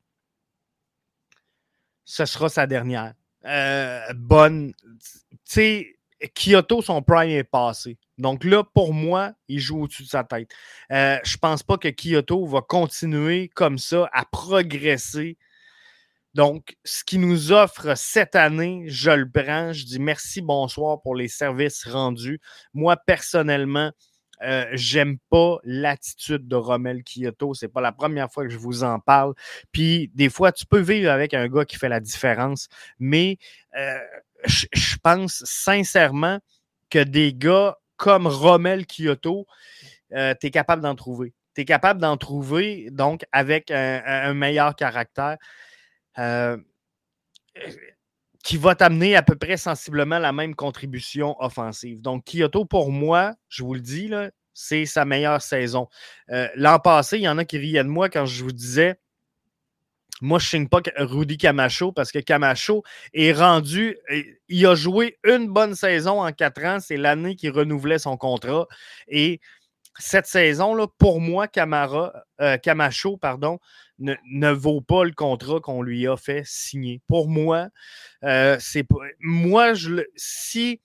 [2.05, 3.14] Ce sera sa dernière.
[3.44, 4.74] Euh, bonne.
[4.74, 5.98] Tu sais,
[6.35, 7.98] Kyoto, son prime est passé.
[8.18, 10.50] Donc là, pour moi, il joue au-dessus de sa tête.
[10.92, 15.37] Euh, je ne pense pas que Kyoto va continuer comme ça à progresser
[16.35, 19.73] donc, ce qui nous offre cette année, je le prends.
[19.73, 22.40] Je dis merci, bonsoir pour les services rendus.
[22.73, 23.92] Moi, personnellement,
[24.42, 27.55] euh, j'aime pas l'attitude de Rommel Kyoto.
[27.55, 29.35] C'est pas la première fois que je vous en parle.
[29.73, 32.68] Puis des fois, tu peux vivre avec un gars qui fait la différence,
[32.99, 33.38] mais
[33.79, 33.99] euh,
[34.45, 36.40] je pense sincèrement
[36.90, 39.47] que des gars comme Rommel Kyoto,
[40.12, 41.35] euh, tu es capable d'en trouver.
[41.55, 45.37] Tu es capable d'en trouver, donc, avec un, meilleur caractère
[46.18, 46.57] euh,
[48.42, 52.01] qui va t'amener à peu près sensiblement la même contribution offensive.
[52.01, 54.11] Donc, Kyoto, pour moi, je vous le dis,
[54.53, 55.88] c'est sa meilleure saison.
[56.31, 58.98] Euh, l'an passé, il y en a qui riaient de moi quand je vous disais
[60.22, 63.98] moi, je ne signe pas Rudy Camacho parce que Camacho est rendu.
[64.48, 66.79] Il a joué une bonne saison en quatre ans.
[66.79, 68.68] C'est l'année qu'il renouvelait son contrat.
[69.09, 69.40] Et
[69.98, 73.59] cette saison-là, pour moi, Camara, euh, Camacho pardon,
[74.03, 77.01] ne, vaut pas le contrat qu'on lui a fait signer.
[77.07, 77.69] Pour moi,
[78.25, 78.59] euh,
[79.21, 80.81] moi, je, si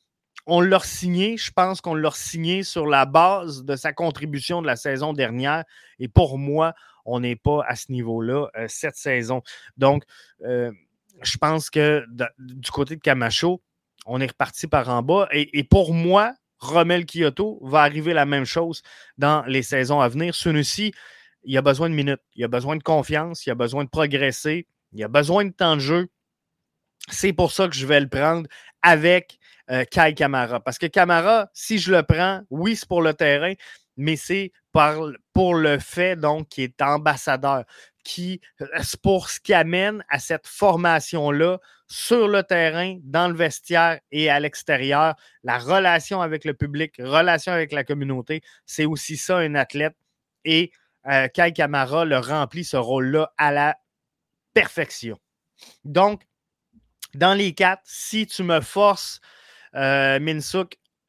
[0.46, 4.68] on l'a signé, je pense qu'on l'a signé sur la base de sa contribution de
[4.68, 5.66] la saison dernière.
[6.00, 6.74] Et pour moi,
[7.06, 9.42] on n'est pas à ce niveau-là euh, cette saison.
[9.78, 10.04] Donc,
[10.40, 12.06] je pense que
[12.38, 13.62] du côté de Camacho,
[14.06, 15.28] on est reparti par en bas.
[15.32, 18.82] et pour moi, Romel Kyoto va arriver la même chose
[19.18, 20.34] dans les saisons à venir.
[20.34, 20.94] Sunusi,
[21.48, 24.68] il a besoin de minutes, il a besoin de confiance, il a besoin de progresser,
[24.92, 26.08] il a besoin de temps de jeu.
[27.10, 28.48] C'est pour ça que je vais le prendre
[28.82, 29.40] avec
[29.72, 30.60] euh, Kai Kamara.
[30.60, 33.54] Parce que Kamara, si je le prends, oui, c'est pour le terrain,
[33.96, 34.52] mais c'est
[35.34, 37.64] pour le fait donc qu'il est ambassadeur,
[38.04, 38.68] qui, euh,
[39.02, 44.42] pour ce qui amène à cette formation-là sur le terrain, dans le vestiaire et à
[44.42, 49.96] l'extérieur, la relation avec le public, relation avec la communauté, c'est aussi ça un athlète.
[50.44, 50.72] Et
[51.08, 53.78] euh, Kai Kamara le remplit ce rôle-là à la
[54.54, 55.18] perfection.
[55.84, 56.24] Donc,
[57.14, 59.22] dans les quatre, si tu me forces,
[59.76, 60.20] euh,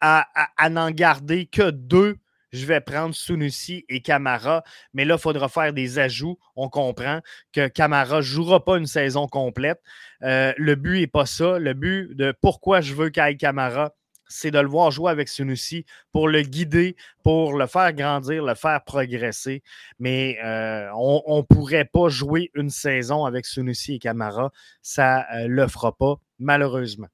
[0.01, 2.18] à n'en garder que deux,
[2.53, 4.62] je vais prendre Sunusi et Camara.
[4.94, 6.38] Mais là, il faudra faire des ajouts.
[6.57, 7.20] On comprend
[7.53, 9.81] que Camara ne jouera pas une saison complète.
[10.22, 11.59] Euh, le but n'est pas ça.
[11.59, 13.92] Le but de pourquoi je veux Kai Camara,
[14.29, 18.55] c'est de le voir jouer avec Sunusi pour le guider, pour le faire grandir, le
[18.55, 19.62] faire progresser.
[19.99, 24.53] Mais euh, on ne pourrait pas jouer une saison avec Sunusi et Camara.
[24.83, 27.09] Ça ne euh, le fera pas, malheureusement.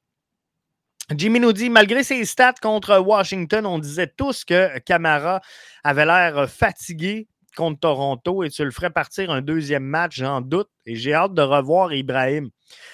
[1.15, 5.43] Jimmy nous dit, malgré ses stats contre Washington, on disait tous que Camara
[5.83, 10.71] avait l'air fatigué contre Toronto et tu le ferais partir un deuxième match, j'en doute.
[10.87, 12.51] Et j'ai hâte de revoir Ibrahim.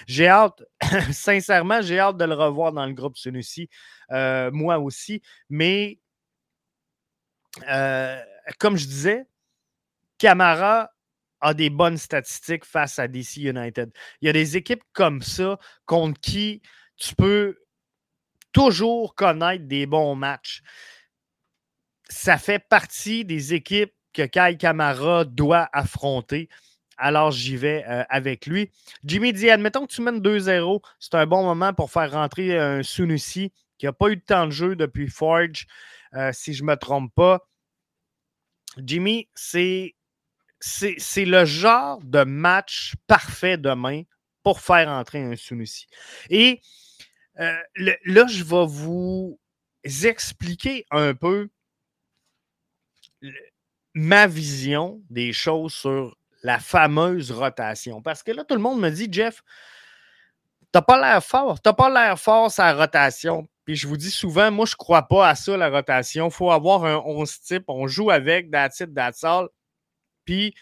[0.07, 0.63] J'ai hâte,
[1.11, 3.69] sincèrement, j'ai hâte de le revoir dans le groupe Sunusi.
[4.11, 5.21] Euh, moi aussi.
[5.49, 5.99] Mais
[7.69, 8.19] euh,
[8.59, 9.25] comme je disais,
[10.17, 10.91] Camara
[11.41, 13.91] a des bonnes statistiques face à DC United.
[14.21, 16.61] Il y a des équipes comme ça contre qui
[16.97, 17.57] tu peux
[18.53, 20.61] toujours connaître des bons matchs.
[22.09, 26.49] Ça fait partie des équipes que Kai Kamara doit affronter.
[26.97, 28.69] Alors, j'y vais euh, avec lui.
[29.03, 32.83] Jimmy dit admettons que tu mènes 2-0, c'est un bon moment pour faire rentrer un
[32.83, 35.65] Sunusi qui n'a pas eu de temps de jeu depuis Forge,
[36.13, 37.47] euh, si je ne me trompe pas.
[38.77, 39.95] Jimmy, c'est,
[41.17, 44.03] le genre de match parfait demain
[44.43, 45.87] pour faire entrer un Sunusi.
[46.29, 46.61] Et
[47.39, 47.57] euh,
[48.05, 49.39] là, je vais vous
[50.03, 51.49] expliquer un peu
[53.93, 58.01] ma vision des choses sur la fameuse rotation.
[58.01, 59.43] Parce que là, tout le monde me dit, Jeff,
[60.71, 61.61] t'as pas l'air fort.
[61.61, 63.47] T'as pas l'air fort sa rotation.
[63.65, 66.29] Puis je vous dis souvent, moi, je crois pas à ça, la rotation.
[66.29, 67.63] Faut avoir un 11 type.
[67.67, 69.49] On joue avec, that's it, that's all.
[70.25, 70.53] Puis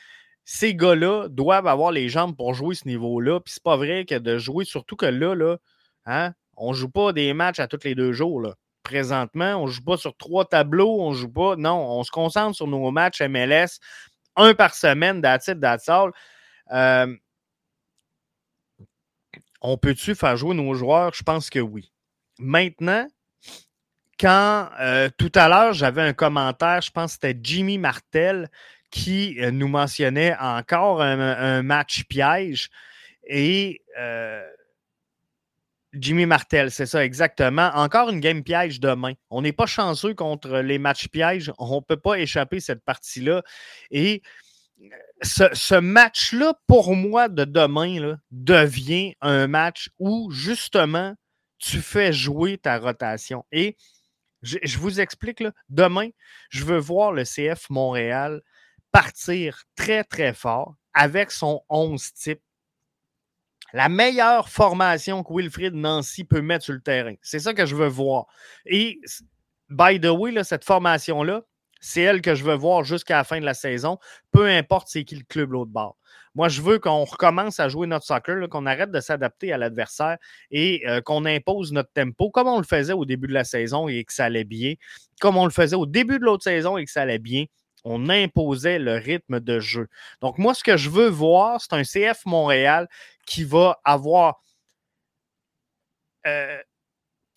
[0.43, 3.39] ces gars-là doivent avoir les jambes pour jouer ce niveau-là.
[3.39, 5.57] Puis c'est pas vrai que de jouer, surtout que là, là,
[6.05, 8.53] hein, on joue pas des matchs à tous les deux jours.
[8.89, 11.56] Présentement, on ne joue pas sur trois tableaux, on joue pas.
[11.56, 13.78] Non, on se concentre sur nos matchs MLS,
[14.36, 15.63] un par semaine, that's it,
[16.71, 17.15] euh,
[19.61, 21.13] on peut-tu faire jouer nos joueurs?
[21.13, 21.91] Je pense que oui.
[22.39, 23.07] Maintenant,
[24.20, 28.49] quand euh, tout à l'heure, j'avais un commentaire, je pense que c'était Jimmy Martel
[28.89, 32.72] qui euh, nous mentionnait encore un, match piège.
[33.28, 33.84] Et
[35.93, 37.71] Jimmy Martel, c'est ça, exactement.
[37.73, 39.13] Encore une game piège demain.
[39.29, 41.51] On n'est pas chanceux contre les matchs pièges.
[41.57, 43.41] On ne peut pas échapper cette partie-là.
[43.89, 44.21] Et
[44.81, 44.87] euh,
[45.23, 51.15] ce, match-là, pour moi, de demain, devient un match où, justement,
[51.57, 53.45] tu fais jouer ta rotation.
[53.51, 53.75] Et
[54.43, 56.09] je, vous explique, là, demain,
[56.49, 58.41] je veux voir le CF Montréal
[58.91, 62.41] partir très, très fort avec son 11 type
[63.74, 67.15] la meilleure formation que Wilfried Nancy peut mettre sur le terrain.
[67.22, 68.26] C'est ça que je veux voir.
[68.65, 68.99] Et,
[69.70, 71.43] by the way, cette formation-là,
[71.80, 73.99] C'est elle que je veux voir jusqu'à la fin de la saison,
[74.32, 75.95] peu importe c'est qui le club l'autre bord.
[76.36, 80.17] Moi, je veux qu'on recommence à jouer notre soccer, qu'on arrête de s'adapter à l'adversaire
[80.51, 83.88] et euh, qu'on impose notre tempo comme on le faisait au début de la saison
[83.88, 84.74] et que ça allait bien,
[85.22, 87.45] comme on le faisait au début de l'autre saison et que ça allait bien.
[87.84, 89.88] On imposait le rythme de jeu.
[90.21, 92.88] Donc, moi, ce que je veux voir, c'est un CF Montréal
[93.25, 94.41] qui va avoir
[96.27, 96.57] euh,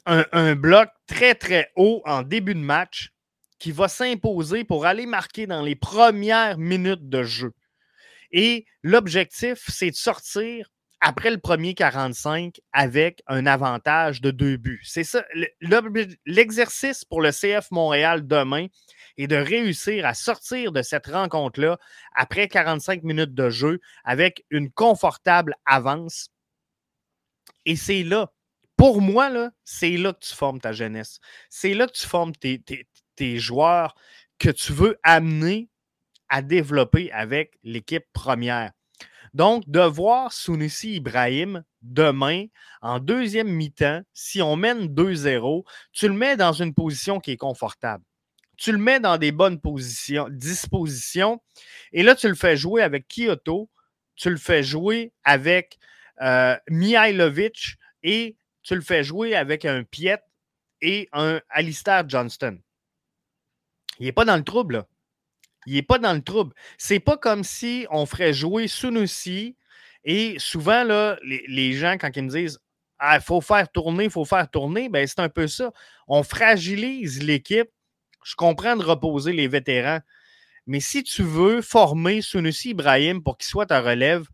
[0.07, 3.13] un, un bloc très, très haut en début de match
[3.59, 7.53] qui va s'imposer pour aller marquer dans les premières minutes de jeu.
[8.33, 10.72] Et l'objectif, c'est de sortir
[11.05, 14.83] après le premier 45 avec un avantage de deux buts.
[14.85, 15.25] C'est ça.
[16.27, 18.69] L'exercice pour le CF Montréal demain
[19.17, 21.77] est de réussir à sortir de cette rencontre-là
[22.15, 26.29] après 45 minutes de jeu avec une confortable avance.
[27.67, 28.33] Et c'est là,
[28.77, 31.19] pour moi, c'est là que tu formes ta jeunesse.
[31.51, 32.63] C'est là que tu formes tes,
[33.17, 33.97] tes joueurs
[34.39, 35.69] que tu veux amener
[36.29, 38.71] à développer avec l'équipe première.
[39.35, 42.47] Donc, de voir Sunusi Ibrahim demain,
[42.83, 47.37] en deuxième mi-temps, si on mène 2-0, tu le mets dans une position qui est
[47.37, 48.05] confortable.
[48.59, 51.41] Tu le mets dans des bonnes positions, dispositions,
[51.93, 53.71] et là, tu le fais jouer avec Kyoto,
[54.17, 55.79] tu le fais jouer avec
[56.21, 60.21] euh, Mihailovic et tu le fais jouer avec un Piet
[60.83, 62.59] et un Alistair Johnston.
[63.99, 64.87] Il n'est pas dans le trouble, là.
[65.67, 66.55] Il n'est pas dans le trouble.
[66.79, 69.57] C'est pas comme si on ferait jouer Sunusi
[70.05, 72.59] et souvent, là, les, gens, quand ils me disent
[72.99, 75.71] Ah, il faut faire tourner, il faut faire tourner, ben c'est un peu ça.
[76.09, 77.71] On fragilise l'équipe.
[78.25, 80.01] Je comprends de reposer les vétérans.
[80.67, 84.27] Mais si tu veux former Sunusi Ibrahim pour qu'il soit ta relève,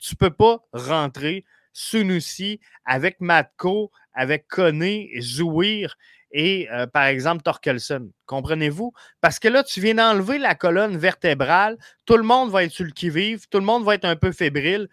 [0.00, 5.96] tu ne peux pas rentrer Sunusi avec Matko, avec Kone, Zouir
[6.32, 8.10] et, euh, par exemple, Torkelson.
[8.26, 8.92] Comprenez-vous?
[9.20, 11.76] Parce que là, tu viens d'enlever la colonne vertébrale.
[12.06, 13.48] Tout le monde va être sur le qui-vive.
[13.48, 14.88] Tout le monde va être un peu fébrile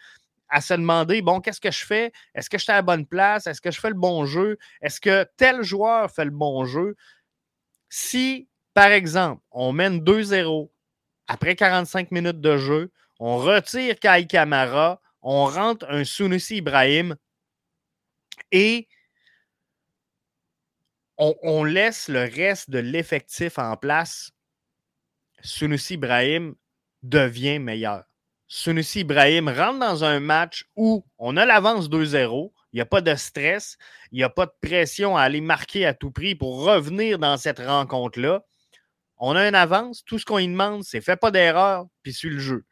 [0.49, 2.11] à se demander bon, qu'est-ce que je fais?
[2.33, 3.47] Est-ce que je suis à la bonne place?
[3.47, 4.57] Est-ce que je fais le bon jeu?
[4.81, 6.95] Est-ce que tel joueur fait le bon jeu?
[7.89, 10.69] Si, par exemple, on mène 2-0
[11.27, 17.15] après 45 minutes de jeu, on retire Kai Kamara, on rentre un Sunusi Ibrahim
[18.51, 18.87] et
[21.17, 24.31] on, laisse le reste de l'effectif en place,
[25.41, 26.55] Sunusi Ibrahim
[27.03, 28.03] devient meilleur.
[28.47, 33.01] Sunusi Ibrahim rentre dans un match où on a l'avance 2-0, il n'y a pas
[33.01, 33.77] de stress,
[34.11, 37.37] il n'y a pas de pression à aller marquer à tout prix pour revenir dans
[37.37, 38.43] cette rencontre-là.
[39.17, 42.29] On a une avance, tout ce qu'on lui demande, c'est fais pas d'erreur, puis suis
[42.29, 42.65] le jeu.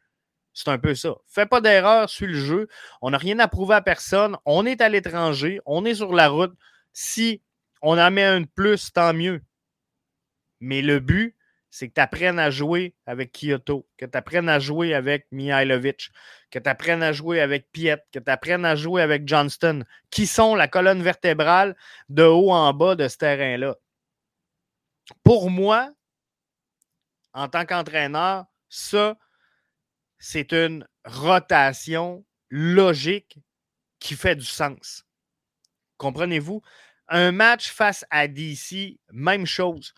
[0.53, 1.15] C'est un peu ça.
[1.27, 2.67] Fais pas d'erreur, suis le jeu.
[3.01, 4.37] On n'a rien à prouver à personne.
[4.45, 6.53] On est à l'étranger, on est sur la route.
[6.93, 7.41] Si
[7.86, 9.41] on en met un de plus, tant mieux.
[10.59, 11.36] Mais le but,
[11.69, 16.09] c'est que tu apprennes à jouer avec Kyoto, que tu apprennes à jouer avec Mihailovic,
[16.49, 20.25] que tu apprennes à jouer avec Piet, que tu apprennes à jouer avec Johnston, qui
[20.25, 21.75] sont la colonne vertébrale
[22.09, 23.75] de haut en bas de ce terrain-là.
[25.23, 25.93] Pour moi,
[27.33, 29.15] en tant qu'entraîneur, ça,
[30.17, 33.38] c'est une rotation logique
[33.99, 35.05] qui fait du sens.
[35.97, 36.63] Comprenez-vous?
[37.08, 39.93] Un match face à DC, même chose.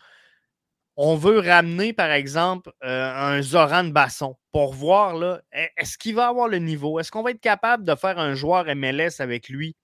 [0.96, 6.16] On veut ramener, par exemple, euh, un Zoran Basson pour voir là, e, est-ce qu'il
[6.16, 6.98] va avoir le niveau?
[6.98, 9.76] Est-ce qu'on va être capable de faire un joueur MLS avec lui?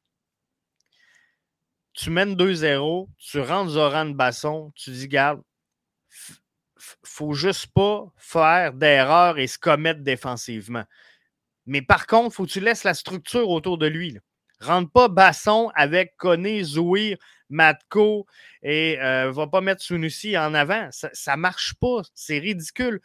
[1.93, 5.41] Tu mènes 2-0, tu rentres Zoran Basson, tu dis, garde,
[7.05, 10.85] faut juste pas faire d'erreurs et se commettre défensivement.
[11.67, 14.11] Mais par contre, faut que tu laisses la structure autour de lui.
[14.11, 14.21] Là.
[14.65, 17.17] Rentre pas Basson avec Koné, Zouir,
[17.49, 18.27] Matko
[18.63, 20.89] et euh, va pas mettre Sunusi en avant.
[20.91, 22.03] Ça ne marche pas.
[22.15, 23.01] C'est ridicule.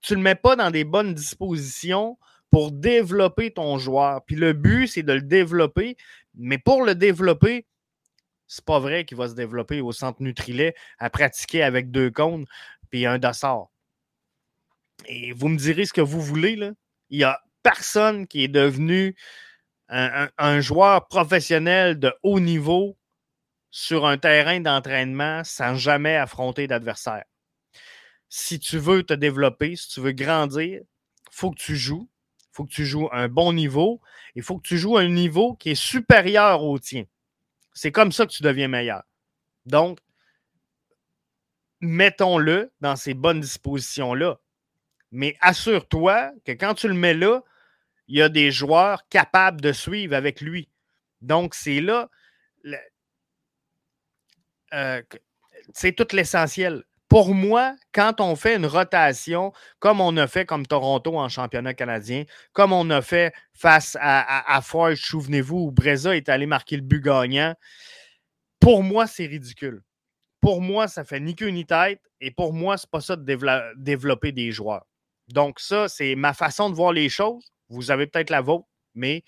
[0.00, 2.18] Tu ne le mets pas dans des bonnes dispositions
[2.50, 4.24] pour développer ton joueur.
[4.24, 5.96] Puis le but, c'est de le développer.
[6.34, 7.66] Mais pour le développer,
[8.46, 12.44] c'est pas vrai qu'il va se développer au centre Nutrilet à pratiquer avec deux cônes
[12.90, 13.68] puis un dossard.
[15.06, 16.56] Et vous me direz ce que vous voulez.
[16.56, 16.72] Là.
[17.10, 19.16] Il n'y a personne qui est devenu
[19.92, 22.96] un, joueur professionnel de haut niveau
[23.70, 27.24] sur un terrain d'entraînement sans jamais affronter d'adversaire.
[28.28, 32.08] Si tu veux te développer, si tu veux grandir, il faut que tu joues.
[32.38, 34.00] Il faut que tu joues à un bon niveau.
[34.34, 37.04] Il faut que tu joues à un niveau qui est supérieur au tien.
[37.74, 39.02] C'est comme ça que tu deviens meilleur.
[39.66, 39.98] Donc,
[41.80, 44.38] mettons-le dans ces bonnes dispositions-là.
[45.10, 47.42] Mais assure-toi que quand tu le mets là,
[48.12, 50.68] il y a des joueurs capables de suivre avec lui.
[51.22, 52.10] Donc, c'est là,
[55.72, 56.84] c'est euh, tout l'essentiel.
[57.08, 61.72] pour moi, quand on fait une rotation, comme on a fait comme Toronto en championnat
[61.72, 64.60] canadien, comme on a fait face à, à,
[64.94, 67.54] souvenez-vous, où Breza est allé marquer le but gagnant,
[68.60, 69.82] pour moi, c'est ridicule.
[70.42, 72.02] Pour moi, ça fait ni queue ni tête.
[72.20, 74.84] Et pour moi, c'est pas ça de développer des joueurs.
[75.28, 77.52] Donc, ça, c'est ma façon de voir les choses.
[77.72, 79.24] Vous avez peut-être la vôtre, mais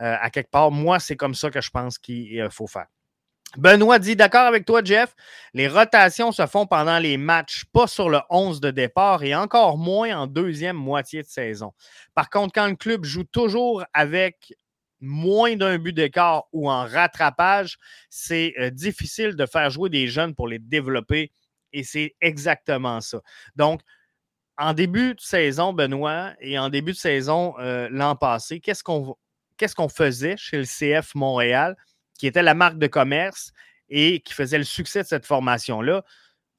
[0.00, 2.86] euh, à quelque part, moi, c'est comme ça que je pense qu'il euh, faut faire.
[3.58, 5.14] Benoît dit D'accord avec toi, Jeff.
[5.52, 9.76] Les rotations se font pendant les matchs, pas sur le 11 de départ et encore
[9.76, 11.72] moins en deuxième moitié de saison.
[12.14, 14.54] Par contre, quand le club joue toujours avec
[15.00, 17.78] moins d'un but d'écart ou en rattrapage,
[18.08, 21.30] c'est euh, difficile de faire jouer des jeunes pour les développer
[21.72, 23.20] et c'est exactement ça.
[23.56, 23.82] Donc,
[24.58, 29.88] en début de saison, Benoît, et en début de saison euh, l'an passé, qu'est-ce qu'on
[29.88, 31.76] faisait chez le CF Montréal?
[32.22, 33.52] qui était la marque de commerce
[33.88, 36.04] et qui faisait le succès de cette formation-là?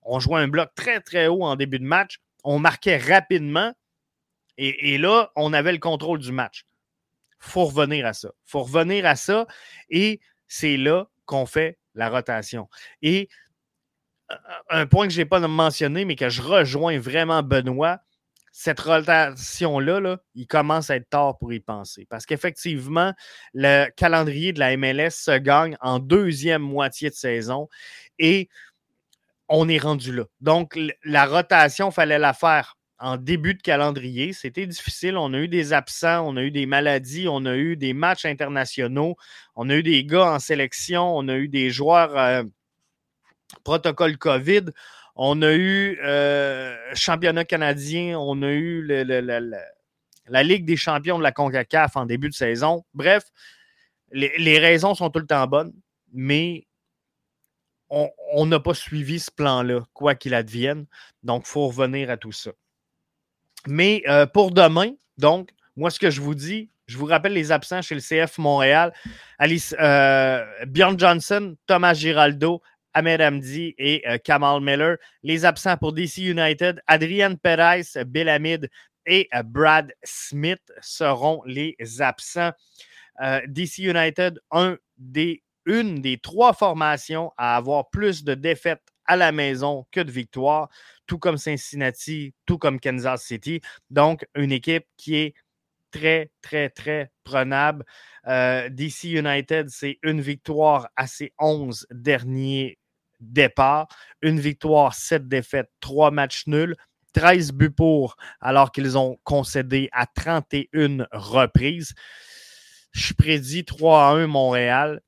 [0.02, 2.20] On jouait un bloc très, très haut en début de match.
[2.44, 3.72] On marquait rapidement.
[4.58, 6.66] Et, là, on avait le contrôle du match.
[7.46, 8.28] Il faut revenir à ça.
[8.46, 9.48] Il faut revenir à ça.
[9.90, 10.20] Et
[10.50, 12.68] c'est là qu'on fait la rotation.
[13.02, 13.30] Et
[14.70, 18.00] un point que je n'ai pas mentionné, mais que je rejoins vraiment Benoît,
[18.56, 22.06] cette rotation-là, là, il commence à être tard pour y penser.
[22.08, 23.14] Parce qu'effectivement,
[23.54, 27.68] le calendrier de la MLS se gagne en deuxième moitié de saison
[28.20, 28.50] et
[29.50, 30.26] on est rendu là.
[30.40, 34.34] Donc, la rotation, il fallait la faire en début de calendrier.
[34.34, 35.18] C'était difficile.
[35.18, 38.26] On a eu des absents, on a eu des maladies, on a eu des matchs
[38.26, 39.16] internationaux,
[39.56, 42.44] on a eu des gars en sélection, on a eu des joueurs euh,
[43.64, 44.66] protocole COVID.
[45.16, 48.86] On a eu euh, championnat canadien, on a eu
[50.28, 52.84] la Ligue des champions de la CONCACAF en début de saison.
[52.94, 53.24] Bref,
[54.12, 55.74] les, raisons sont tout le temps bonnes,
[56.12, 56.66] mais
[57.90, 60.88] on n'a pas suivi ce plan-là, quoi qu'il advienne.
[61.22, 62.52] Donc, il faut revenir à tout ça.
[63.68, 67.52] Mais euh, pour demain, donc, moi, ce que je vous dis, je vous rappelle les
[67.52, 68.94] absents chez le CF Montréal.
[69.38, 72.62] Alice, euh, Bjorn Johnson, Thomas Giraldo,
[72.94, 74.98] Ahmed Hamdi et euh, Kamal Miller.
[75.24, 78.70] Les absents pour DC United, Adrian Perez, Hamid
[79.06, 82.52] et euh, Brad Smith seront les absents.
[83.22, 84.40] Euh, DC United,
[85.66, 90.70] une des trois formations à avoir plus de défaites à la maison que de victoires,
[91.08, 93.62] tout comme Cincinnati, tout comme Kansas City.
[93.90, 95.36] Donc, une équipe qui est
[95.92, 97.86] très, très, très prenable.
[98.26, 102.80] DC United, c'est une victoire à ses 11 derniers
[103.24, 103.88] départ.
[104.22, 106.76] Une victoire, sept défaites, trois matchs nuls.
[107.14, 111.94] 13 buts pour, alors qu'ils ont concédé à 31 reprises.
[112.92, 115.02] Je prédis 3 à 1 Montréal.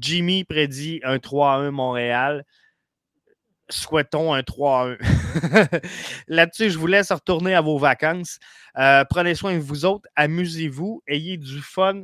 [0.00, 2.44] Jimmy prédit un 3 à 1 Montréal.
[3.68, 4.96] Souhaitons un 3 à 1.
[6.28, 8.38] Là-dessus, je vous laisse retourner à vos vacances.
[8.78, 10.08] Euh, prenez soin de vous autres.
[10.14, 11.02] Amusez-vous.
[11.06, 12.02] Ayez du fun.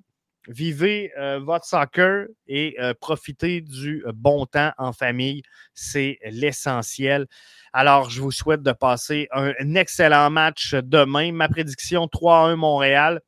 [0.48, 5.42] Vivez euh, votre soccer et euh, profitez du euh, bon temps en famille.
[5.72, 7.26] C'est l'essentiel.
[7.72, 11.30] Alors, je vous souhaite de passer un, excellent match demain.
[11.32, 13.20] Ma prédiction 3-1 Montréal.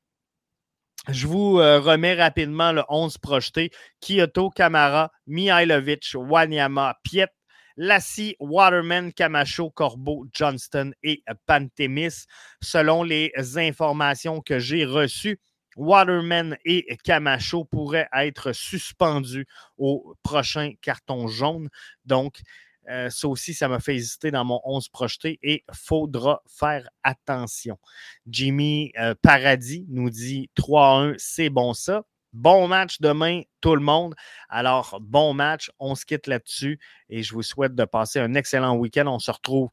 [1.09, 3.71] Je vous remets rapidement le 11 projeté.
[4.01, 7.29] Kyoto, Camara, Mihailovic, Wanyama, Piet,
[7.77, 12.25] Lassie, Waterman, Camacho, Corbeau, Johnston et Pantemis,
[12.63, 15.39] selon les informations que j'ai reçues.
[15.77, 19.47] Waterman et Camacho pourraient être suspendus
[19.79, 21.69] au prochain carton jaune.
[22.05, 22.41] Donc,
[22.89, 27.79] euh, ça aussi, ça m'a fait hésiter dans mon 11 projeté et faudra faire attention.
[28.27, 32.05] Jimmy euh, Paradis nous dit 3-1, c'est bon ça.
[32.33, 34.15] Bon match demain, tout le monde.
[34.49, 35.71] Alors, bon match.
[35.79, 39.07] On se quitte là-dessus et je vous souhaite de passer un excellent week-end.
[39.07, 39.71] On se retrouve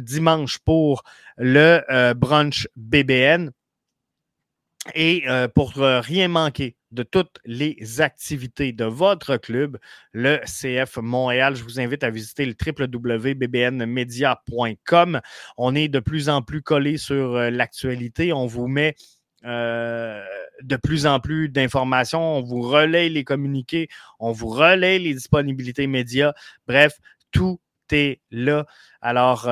[0.00, 1.02] dimanche pour
[1.36, 3.50] le euh, brunch BBN.
[4.92, 9.78] Et euh, pour rien manquer de toutes les activités de votre club,
[10.12, 15.20] le CF Montréal, je vous invite à visiter le www.bbnmedia.com.
[15.56, 18.34] On est de plus en plus collé sur euh, l'actualité.
[18.34, 18.94] On vous met
[19.46, 20.22] euh,
[20.62, 22.36] de plus en plus d'informations.
[22.36, 23.88] On vous relaie les communiqués.
[24.20, 26.34] On vous relaie les disponibilités médias.
[26.68, 26.98] Bref,
[27.30, 27.58] tout
[27.90, 28.66] est là.
[29.00, 29.48] Alors,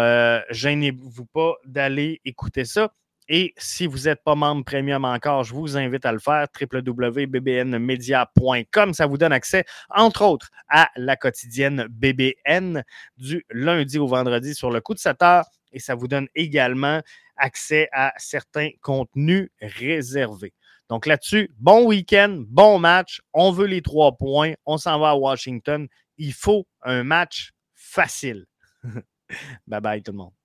[0.51, 2.93] gênez-vous pas d'aller écouter ça.
[3.35, 8.93] Et si vous n'êtes pas membre premium encore, je vous invite à le faire, www.bbnmedia.com.
[8.93, 12.85] Ça vous donne accès, entre autres, à la quotidienne BBN
[13.17, 15.47] du lundi au vendredi sur le coup de 7 heures.
[15.73, 17.01] Et ça vous donne également
[17.39, 20.53] accès à certains contenus réservés.
[20.91, 23.23] Donc là-dessus, bon week-end, bon match.
[23.33, 24.53] On veut les trois points.
[24.67, 25.89] On s'en va à Washington.
[26.19, 28.45] Il faut un match facile.
[29.67, 30.42] Bye bye tout le monde.